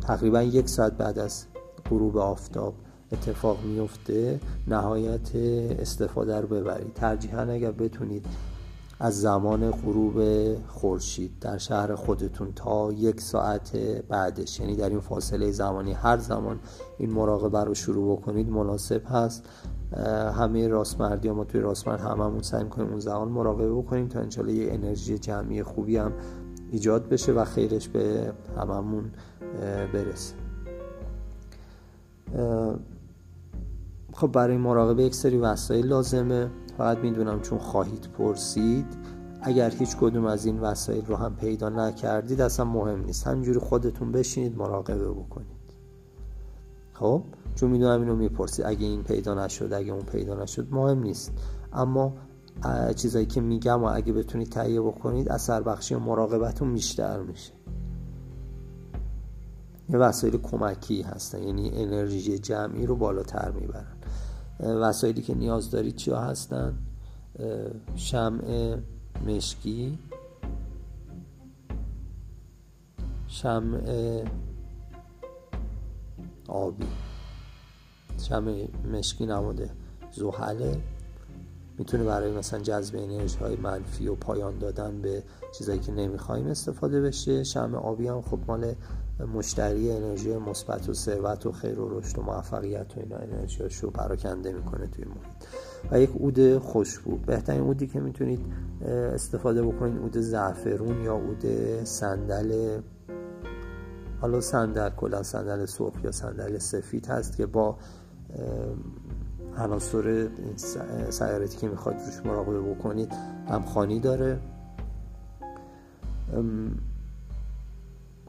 [0.00, 1.44] تقریبا یک ساعت بعد از
[1.90, 2.74] غروب آفتاب
[3.12, 5.30] اتفاق میفته نهایت
[5.78, 6.94] استفاده رو ببرید.
[6.94, 8.26] ترجیحاً اگر بتونید
[9.02, 10.18] از زمان غروب
[10.66, 13.76] خورشید در شهر خودتون تا یک ساعت
[14.08, 16.58] بعدش یعنی در این فاصله زمانی هر زمان
[16.98, 19.44] این مراقبه رو شروع بکنید مناسب هست.
[20.34, 24.72] همه راستمردی ما توی راستمرد هممون سعی کنیم اون زمان مراقبه بکنیم تا انشالله یه
[24.72, 26.12] انرژی جمعی خوبی هم
[26.70, 29.10] ایجاد بشه و خیرش به هممون
[29.92, 30.34] برسه.
[34.20, 36.50] خب برای مراقبه یک سری وسایل لازمه.
[36.78, 38.86] فقط می‌دونم چون خواهید پرسید
[39.42, 43.26] اگر هیچ کدوم از این وسایل رو هم پیدا نکردید اصلا مهم نیست.
[43.26, 45.46] همینجوری خودتون بشینید مراقبه بکنید.
[46.92, 47.22] خب؟
[47.54, 51.32] چون می‌دونم اینو می‌پرسید اگه این پیدا نشد اگه اون پیدا نشد مهم نیست.
[51.72, 52.12] اما
[52.96, 57.52] چیزایی که میگم و اگه بتونید تهیه بکنید اثر بخشی مراقبتون بیشتر میشه.
[59.88, 63.99] یه وسایل کمکی هستن یعنی انرژی جمعی رو بالاتر می‌برن.
[64.62, 66.78] وسایلی که نیاز دارید چیا هستن؟
[67.96, 68.76] شمع
[69.26, 69.98] مشکی.
[73.28, 74.24] شمع
[76.48, 76.86] آبی.
[78.28, 79.70] شمع مشکی نماده
[80.12, 80.80] زحله
[81.78, 85.22] می‌تونه برای مثلا جذب انرژی های منفی و پایان دادن به
[85.58, 87.44] چیزایی که نمی‌خوایم استفاده بشه.
[87.44, 88.74] شمع آبی هم خب مال
[89.34, 94.52] مشتری انرژی مثبت و ثروت و خیر و رشد و موفقیت و اینا انرژیاشو پراکنده
[94.52, 95.44] می‌کنه توی محیط.
[95.90, 97.16] و یک عود خوشبو.
[97.16, 98.40] بهترین عودی که می‌تونید
[99.14, 101.46] استفاده بکنید عود زعفرون یا عود
[101.84, 102.80] صندل
[104.20, 107.76] حالا صندل کلا صندل سرخ یا صندل سفید هست که با
[109.56, 110.28] عناصر
[111.10, 113.12] سیارتی که می‌خواید روش مراقبه بکنید
[113.48, 114.40] همخانی داره.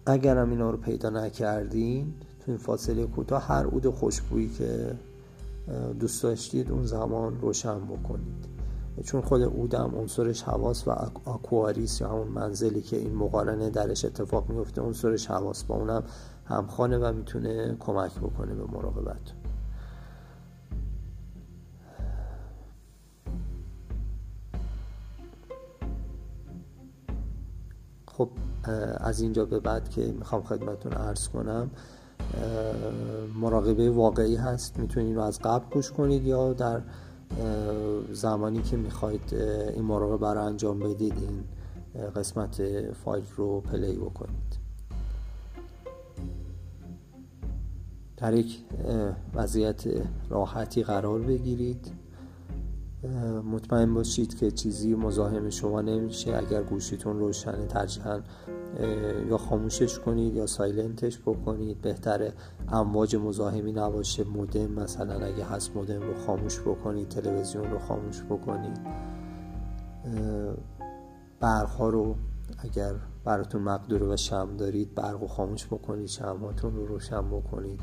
[0.06, 4.96] اگرم اینا رو پیدا نکردین تو این فاصله کوتاه هر عود خوشبویی که
[6.00, 8.52] دوست داشتید اون زمان روشن بکنید.
[9.04, 10.92] چون خود اودم عنصرش حواس و
[11.26, 16.04] آکواریس یا همون منزلی که این مقارنه درش اتفاق میفته عنصرش حواس با اونم
[16.46, 19.41] همخانه و می‌تونه کمک بکنه به مراقبت.
[28.22, 28.30] خب
[28.98, 31.72] از اینجا به بعد که می‌خوام خدمتون عرض کنم
[33.36, 34.80] مراقبه واقعی هست.
[34.80, 36.82] می‌تونید رو از قبل گوش کنید یا در
[38.12, 39.34] زمانی که می‌خواید
[39.76, 41.44] این مراقبه برای انجام بدید این
[42.16, 42.62] قسمت
[42.92, 44.62] فایل رو پلی بکنید.
[48.18, 48.60] در یک
[49.36, 49.84] وضعیت
[50.30, 51.92] راحتی قرار بگیرید.
[53.52, 56.38] مطمئن باشید که چیزی مزاحم شما نمیشه.
[56.38, 58.22] اگر گوشیتون روشنه ترجیحاً
[59.30, 61.82] یا خاموشش کنید یا سایلنتش بکنید.
[61.82, 62.34] بهتره
[62.68, 64.24] امواج مزاحمی نباشه.
[64.24, 68.80] مودم مثلا اگه هست مودم رو خاموش بکنید تلویزیون رو خاموش بکنید.
[71.40, 72.16] برق ها رو
[72.58, 72.94] اگر
[73.24, 77.80] براتون مقدور و شم دارید برق رو خاموش بکنید شمهاتون رو روشن بکنید.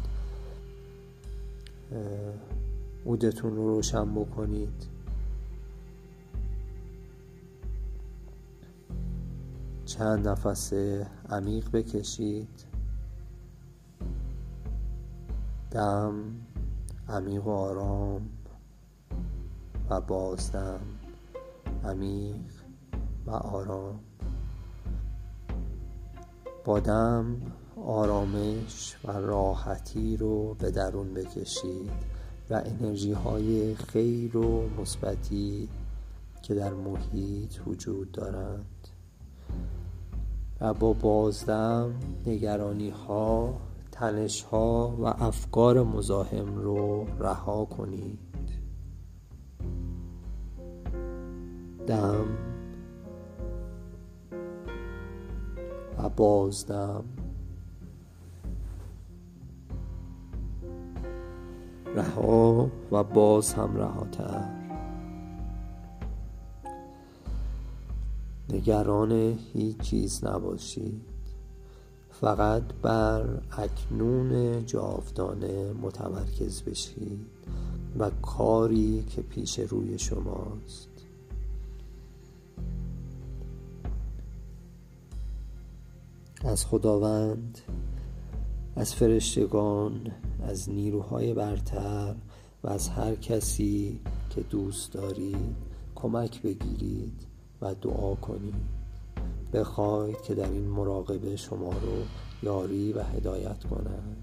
[3.06, 4.97] عودتون رو روشن بکنید.
[9.88, 10.72] چند نفس
[11.30, 12.48] عمیق بکشید.
[15.70, 16.14] دم
[17.08, 18.28] عمیق و آرام
[19.90, 20.80] و بازدم
[21.84, 22.50] عمیق
[23.26, 24.00] و آرام.
[26.64, 27.36] با دم
[27.86, 31.90] آرامش و راحتی رو به درون بکشید
[32.50, 35.68] و انرژی های خیر و مثبتی
[36.42, 38.77] که در محیط وجود دارند.
[40.60, 41.94] و با بازدم
[42.26, 43.54] نگرانی ها
[43.92, 48.18] تنش ها و افکار مزاحم رو رها کنید.
[51.86, 52.26] دم
[55.98, 57.04] و بازدم.
[61.94, 64.57] رها و باز هم رهاتر
[68.50, 71.00] نگران هیچ چیز نباشید.
[72.10, 77.26] فقط بر اکنون جاودانه متمرکز بشید
[77.98, 80.88] و کاری که پیش روی شماست.
[86.44, 87.58] از خداوند
[88.76, 92.14] از فرشتگان از نیروهای برتر
[92.62, 95.56] و از هر کسی که دوست دارید
[95.94, 97.27] کمک بگیرید.
[97.62, 98.54] و دعا کنید
[99.52, 102.02] بخواید که در این مراقبه شما رو
[102.42, 104.22] یاری و هدایت کنند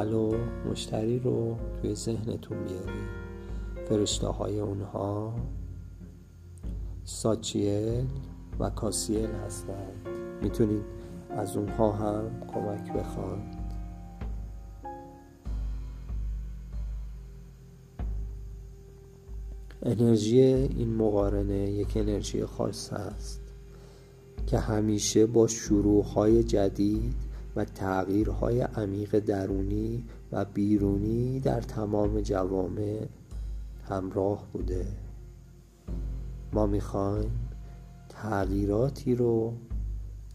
[0.00, 0.32] زحل و
[0.70, 3.10] مشتری رو توی ذهنتون بیارید
[3.88, 5.34] فرشته های اونها
[7.04, 8.06] ساچیل
[8.58, 10.08] و کاسیل هستند
[10.42, 10.84] می‌تونید
[11.30, 12.24] از اونها هم
[12.54, 13.60] کمک بخواید
[19.82, 23.40] انرژی این مقارنه یک انرژی خاص است
[24.46, 33.06] که همیشه با شروعهای جدید و تغییرهای عمیق درونی و بیرونی در تمام جوامع
[33.88, 34.86] همراه بوده.
[36.52, 37.30] ما می‌خوایم
[38.08, 39.52] تغییراتی رو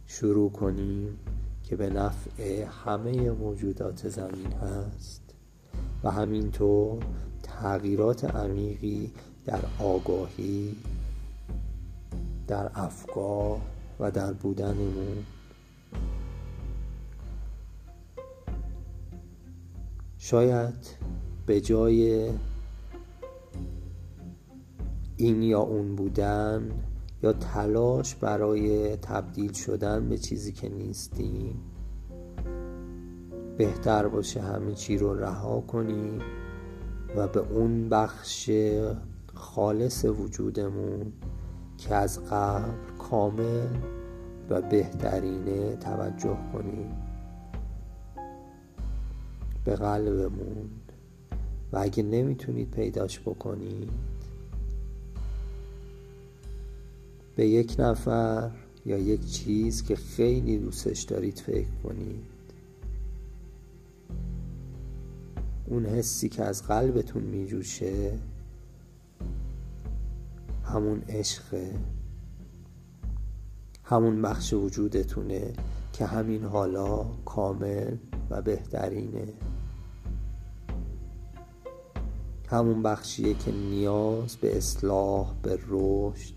[0.07, 1.19] شروع کنیم
[1.63, 5.21] که به نفع همه موجودات زمین هست
[6.03, 7.03] و همینطور
[7.43, 9.11] تغییرات عمیقی
[9.45, 10.75] در آگاهی
[12.47, 13.61] در افکار
[13.99, 15.25] و در بودنمون
[20.25, 20.97] شاید
[21.45, 22.29] به جای
[25.17, 26.71] این یا اون بودن
[27.23, 31.61] یا تلاش برای تبدیل شدن به چیزی که نیستیم
[33.57, 36.19] بهتر باشه همه چی رو رها کنیم
[37.15, 38.51] و به اون بخش
[39.33, 41.13] خالص وجودمون
[41.77, 43.67] که از قبل کامل
[44.49, 47.04] و بهترینه توجه کنیم.
[49.65, 50.69] به قلبمون
[51.73, 53.89] و اگه نمی‌تونید پیداش بکنید
[57.35, 58.51] به یک نفر
[58.85, 62.35] یا یک چیز که خیلی دوستش دارید فکر کنید.
[65.67, 68.19] اون حسی که از قلبتون میجوشه
[70.63, 71.71] همون عشقه
[73.83, 75.53] همون بخش وجودتونه
[75.93, 77.95] که همین حالا کامل
[78.29, 79.27] و بهترینه.
[82.47, 86.35] همون بخشیه که نیاز به اصلاح به رشد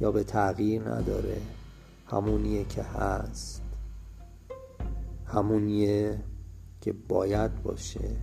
[0.00, 1.40] یا به تغییر نداره.
[2.06, 3.62] همونیه که هست.
[5.26, 6.20] همونیه
[6.80, 8.16] که باید باشه.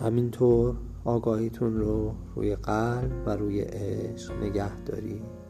[0.00, 5.42] همینطور آگاهیتون رو روی قلب و روی عشق نگه دارید.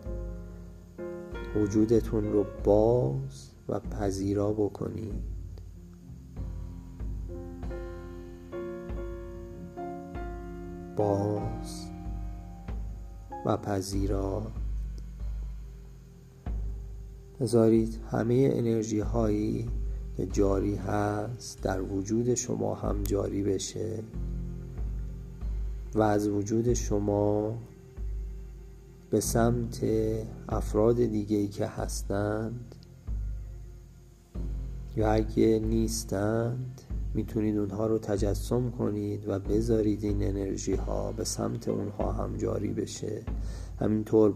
[1.57, 5.33] وجودتون رو باز و پذیرا بکنید.
[10.97, 11.87] باز
[13.47, 14.43] و پذیرا.
[17.41, 19.71] بذارید همه انرژی هایی
[20.17, 24.03] که جاری هست در وجود شما هم جاری بشه
[25.95, 27.59] و از وجود شما
[29.11, 29.85] به سمت
[30.49, 32.72] افراد دیگه که هستند
[34.97, 36.81] یا اگه نیستند
[37.15, 42.73] می‌تونید اونها رو تجسم کنید و بذارید این انرژی ها به سمت اونها هم جاری
[42.73, 43.23] بشه.
[43.81, 44.33] همینطور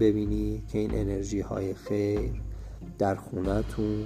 [0.00, 2.32] ببینید که این انرژی های خیر
[2.98, 4.04] در خونتون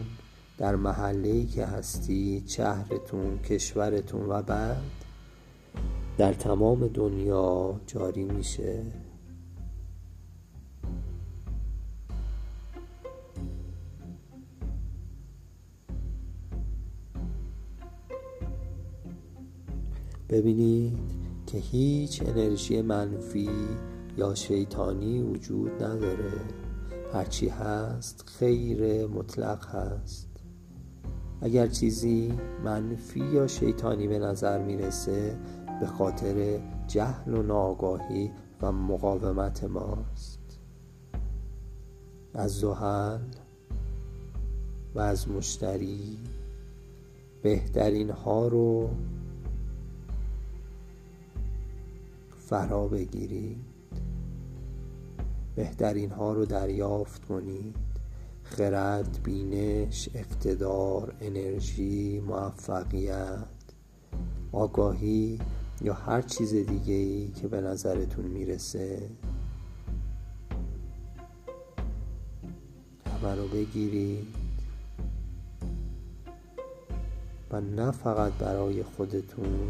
[0.59, 4.82] در محله که هستید شهرتون کشورتون و بعد
[6.18, 8.82] در تمام دنیا جاری میشه.
[20.33, 20.99] ببینید
[21.47, 23.51] که هیچ انرژی منفی
[24.16, 26.33] یا شیطانی وجود نداره.
[27.12, 30.28] هرچی هست خیر مطلق هست.
[31.41, 32.33] اگر چیزی
[32.64, 35.39] منفی یا شیطانی به نظر می‌رسه
[35.80, 38.30] به خاطر جهل و ناآگاهی
[38.62, 40.61] و مقاومت ماست.
[42.35, 43.20] از زحل
[44.95, 46.18] و از مشتری
[47.43, 48.91] بهترین ها رو
[52.53, 53.64] فرا بگیرید.
[55.57, 57.76] بهترین ها رو دریافت کنید.
[58.42, 63.46] خرد، بینش، اقتدار، انرژی، موفقیت
[64.53, 65.38] آگاهی
[65.80, 69.11] یا هر چیز دیگه ای که به نظرتون می‌رسه.
[73.07, 74.26] همه رو بگیرید.
[77.50, 79.68] و نه فقط برای خودتون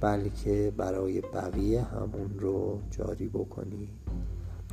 [0.00, 3.88] بلکه برای بقیه همون رو جاری بکنید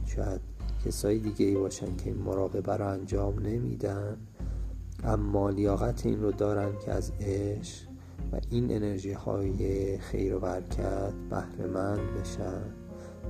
[0.06, 0.42] شاید
[0.86, 4.18] کسای دیگه ای باشن که این مراقبه رو انجام نمیدن
[5.04, 7.88] اما لیاقت این رو دارن که از عشق
[8.32, 12.62] و این انرژی های خیر و برکت بهره مند بشن.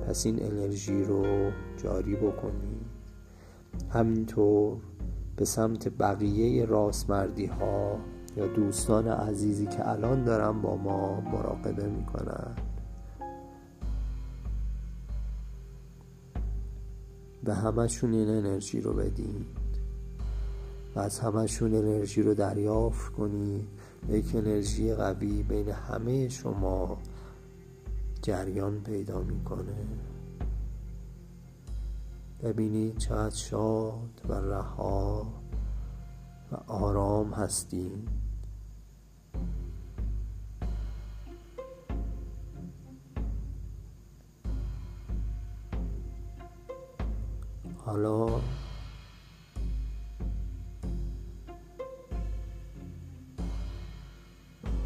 [0.06, 2.86] پس این انرژی رو جاری بکنید
[3.90, 4.76] همینطور
[5.36, 7.98] به سمت بقیه راستمردی ها
[8.36, 12.56] یا دوستان عزیزی که الان دارن با ما مراقبه می‌کنن.
[17.44, 19.46] به همشون این انرژی رو بدین
[20.94, 23.68] و از همشون انرژی رو دریافت کنید
[24.08, 26.98] یک انرژی قوی بین همه شما
[28.22, 29.76] جریان پیدا می‌کنه.
[32.42, 35.26] ببینید چقدر شاد و رها
[36.52, 38.06] و آرام هستیم
[47.86, 48.40] حالا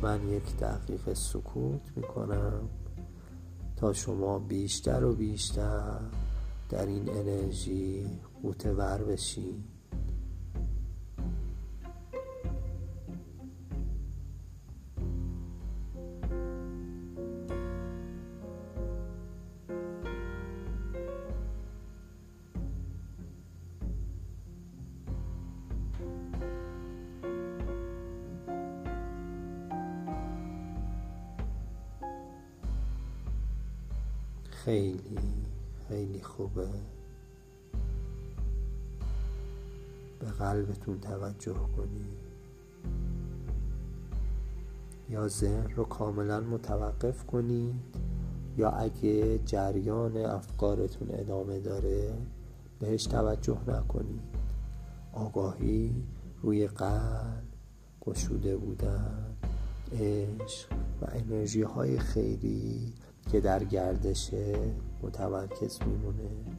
[0.03, 2.68] من یک دقیقه سکوت می‌کنم
[3.76, 6.01] تا شما بیشتر و بیشتر
[6.68, 8.07] در این انرژی
[8.72, 9.64] ور بشین.
[41.01, 42.30] توجه کنید
[45.11, 47.74] یا ذهن رو کاملا متوقف کنید
[48.57, 52.12] یا اگه جریان افکارتون ادامه داره
[52.78, 54.40] بهش توجه نکنید
[55.12, 55.94] آگاهی
[56.42, 57.42] روی قلب
[58.01, 59.36] گشوده بودن
[59.92, 60.72] عشق
[61.03, 62.92] و انرژی های خیری
[63.32, 64.59] که در گردشه
[65.03, 66.49] متمرکز میمونه.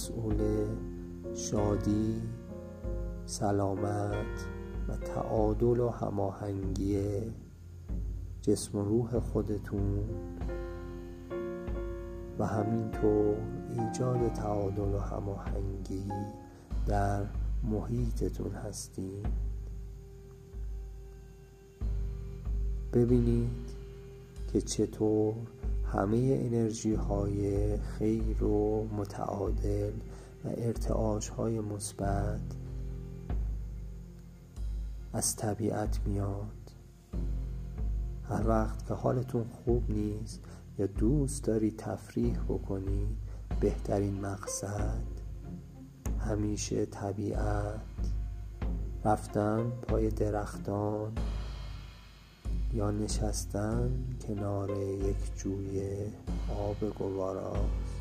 [0.00, 0.66] مسئول
[1.34, 2.22] شادی
[3.26, 4.46] سلامت
[4.88, 7.02] و تعادل و هماهنگی
[8.42, 10.04] جسم و روح خودتون
[12.38, 13.36] و همینطور
[13.70, 16.08] ایجاد تعادل و هماهنگی
[16.86, 17.24] در
[17.62, 19.22] محیطتون هستیم.
[22.92, 23.50] ببینید
[24.52, 25.34] که چطور
[25.92, 29.92] همه انرژی های خیر و متعادل
[30.44, 32.40] و ارتعاش های مثبت
[35.12, 36.72] از طبیعت میاد.
[38.28, 40.40] هر وقت که حالتون خوب نیست
[40.78, 43.16] یا دوست داری تفریح بکنی
[43.60, 45.02] بهترین مقصد
[46.18, 47.80] همیشه طبیعت.
[49.04, 51.12] رفتن پای درختان
[52.74, 56.06] یا نشستن کنار یک جوی
[56.58, 58.00] آب گواراست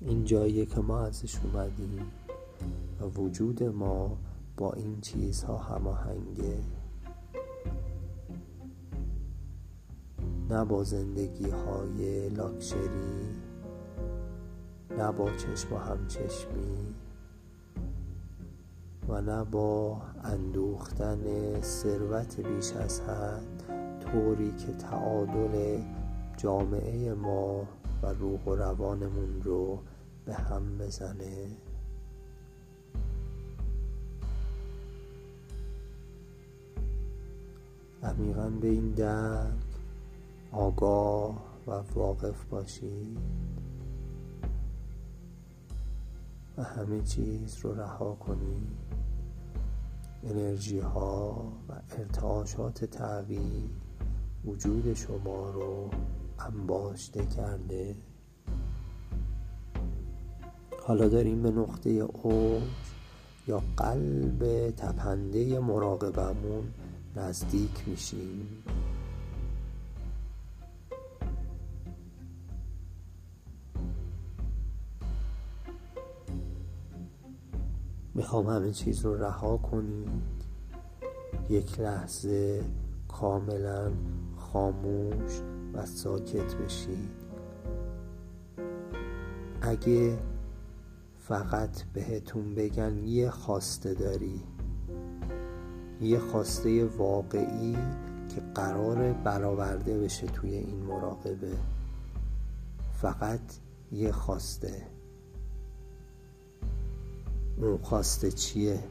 [0.00, 2.12] این جاییه که ما ازش اومدیم
[3.00, 4.18] و وجود ما
[4.56, 6.58] با این چیزها هماهنگه
[10.50, 13.26] نه با زندگی های لاکشری
[14.98, 16.94] نه با چشم و همچشمی.
[19.08, 21.20] و نه با اندوختن
[21.60, 23.64] ثروت بیش از حد
[24.00, 25.78] طوری که تعادل
[26.36, 27.68] جامعه ما
[28.02, 29.78] و روح و روانمون رو
[30.24, 31.46] به هم بزنه.
[38.02, 39.52] عمیقا به این درک
[40.52, 43.18] آگاه و واقف باشید
[46.56, 48.86] و همه چیز رو رها کنید
[50.24, 53.70] انرژی ها و ارتعاشات تغییر
[54.44, 55.90] وجود شما رو
[56.38, 57.96] انباشته کرده.
[60.82, 62.62] حالا داریم به نقطه اوج
[63.48, 66.72] یا قلب تپنده مراقبمون
[67.16, 68.48] نزدیک میشیم.
[78.16, 80.44] می‌خوام همه چیز رو رها کنید
[81.50, 82.64] یک لحظه
[83.08, 83.92] کاملا
[84.36, 85.40] خاموش
[85.74, 87.10] و ساکت بشید
[89.62, 90.18] اگه
[91.18, 94.42] فقط بهتون بگن یه خواسته داری
[96.00, 97.76] یه خواسته واقعی
[98.34, 101.56] که قرار برآورده بشه توی این مراقبه
[102.92, 103.40] فقط
[103.92, 104.95] یه خواسته.
[107.56, 108.84] اون خواسته چیه؟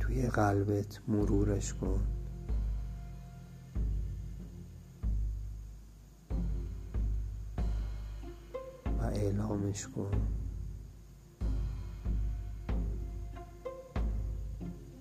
[0.00, 2.00] توی قلبت مرورش کن.
[8.98, 10.10] و اعلامش کن.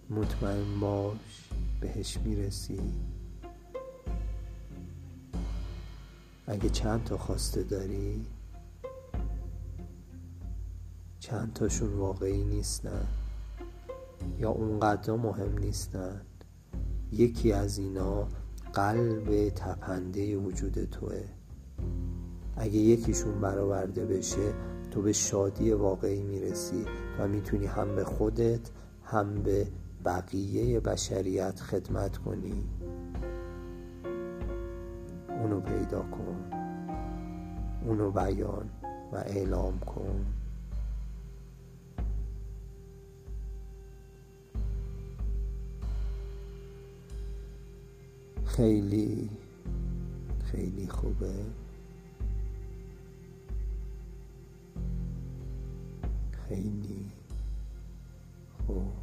[0.10, 1.51] مطمئن باش.
[1.82, 2.80] بهش می‌رسی؟
[6.48, 8.26] اگه چند تا خواسته داری؟
[11.20, 13.08] چند تاشون واقعی نیستن؟
[14.40, 16.22] یا اونقدر مهم نیستن؟
[17.12, 18.28] یکی از اینا
[18.74, 21.24] قلب تپنده وجود توه.
[22.58, 24.54] اگه یکیشون برآورده بشه
[24.92, 26.86] تو به شادی واقعی می‌رسی
[27.20, 28.70] و می‌تونی هم به خودت
[29.04, 29.68] هم به
[30.06, 32.64] بقیه بشریت خدمت کنی.
[35.30, 36.52] اونو پیدا کن.
[37.86, 38.70] اونو بیان
[39.12, 40.26] و اعلام کن.
[48.46, 49.30] خیلی
[50.44, 51.46] خیلی خوبه.
[56.48, 57.12] خیلی
[58.68, 59.01] خوب.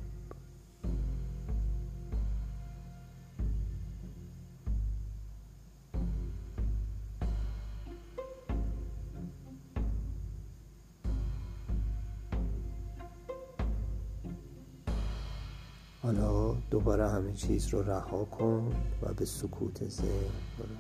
[16.03, 18.73] حالا دوباره همه چیز رو رها کن
[19.03, 20.09] و به سکوت ذهن
[20.59, 20.77] برو.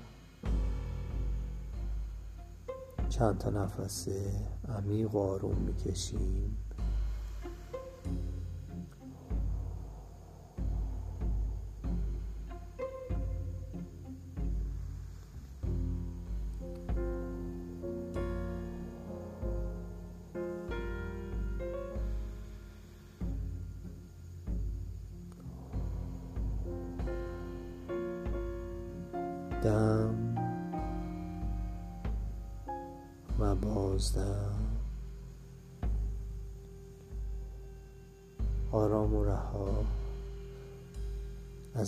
[3.08, 4.08] چند تا نفس
[4.68, 6.56] عمیق و آروم می‌کشیم.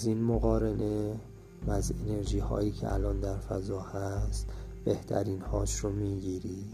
[0.01, 1.21] از این مقارنه
[1.67, 4.47] و از انرژی هایی که الان در فضا هست
[4.85, 6.65] بهترین هاش رو می‌گیری.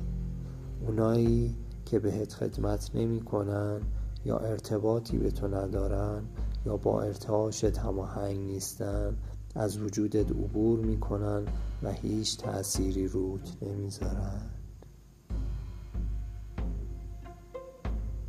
[0.87, 1.57] اونایی
[1.87, 3.81] که بهت خدمت نمی کنن
[4.25, 6.23] یا ارتباطی به تو ندارن
[6.67, 9.17] یا با ارتعاشت هماهنگ نیستن
[9.55, 11.43] از وجودت عبور می‌کنن
[11.83, 14.56] و هیچ تأثیری روت نمی‌ذارن.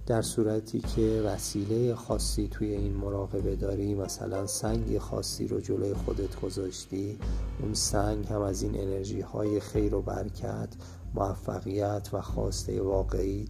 [0.08, 6.42] در صورتی که وسیله خاصی توی این مراقبه داری مثلا سنگ خاصی رو جلوی خودت
[6.42, 7.20] گذاشتی
[7.62, 10.70] اون سنگ هم از این انرژی های خیر و برکت
[11.16, 13.46] موفقیت و خواسته واقعی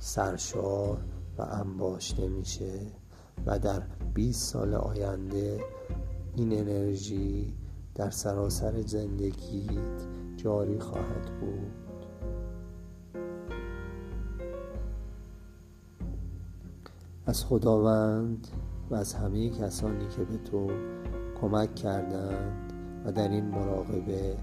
[0.00, 0.98] سرشار
[1.38, 2.80] و انباشته میشه
[3.46, 3.82] و در
[4.14, 5.60] 20 سال آینده
[6.36, 7.54] این انرژی
[7.94, 10.00] در سراسر زندگیت
[10.36, 11.79] جاری خواهد بود.
[17.30, 18.48] از خداوند
[18.90, 20.70] و از همه کسانی که به تو
[21.40, 22.72] کمک کردند
[23.04, 24.36] و در این مراقبه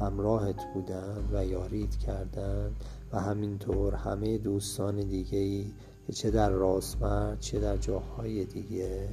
[0.00, 5.72] همراهت بودند و یارید کردند و همینطور همه دوستان دیگه ای
[6.06, 9.08] که چه در راسمرد چه در جاهای دیگه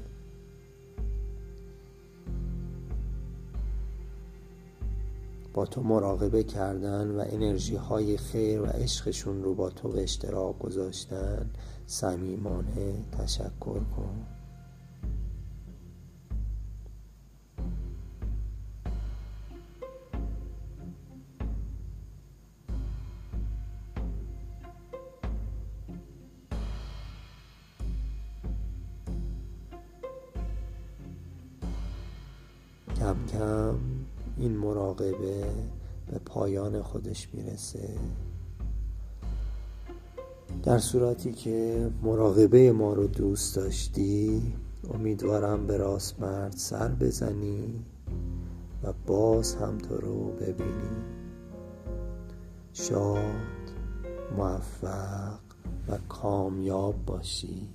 [5.58, 10.60] با تو مراقبه کردن و انرژی های خیر و عشقشون رو با تو به اشتراک
[10.60, 11.50] گذاشتن
[11.86, 14.37] صمیمانه تشکر کن.
[36.88, 37.90] خودش می‌رسه.
[40.64, 44.42] در صورتی که مراقبه ما رو دوست داشتی
[44.94, 47.86] امیدوارم به راست مرد سر بزنی
[48.84, 50.98] و باز هم تو رو ببینی.
[52.74, 53.22] شاد
[54.38, 55.40] موفق
[55.88, 57.68] و کامیاب باشی.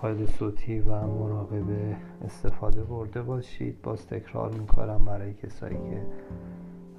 [0.00, 3.82] فایل صوتی و مراقبه استفاده برده باشید.
[3.82, 6.06] باز تکرار می‌کنم برای کسایی که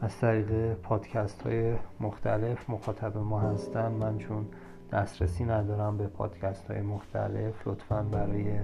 [0.01, 3.91] از طریق پادکست های مختلف مخاطب ما هستن.
[3.91, 4.45] من چون
[4.91, 8.59] دسترسی ندارم به پادکست های مختلف لطفا برای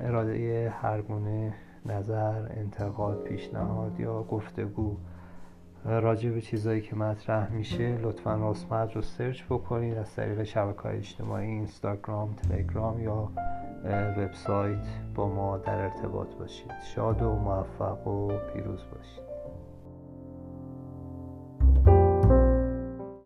[0.00, 1.54] اراده هر گونه
[1.86, 4.96] نظر انتقاد پیشنهاد یا گفتگو
[5.84, 11.46] راجع به چیزایی که مطرح میشه لطفا راسمت رو سرچ بکنید از طریق شبکه‌های اجتماعی
[11.46, 13.28] اینستاگرام تلگرام یا
[14.16, 16.72] وبسایت با ما در ارتباط باشید.
[16.94, 19.24] شاد و موفق و پیروز باشید.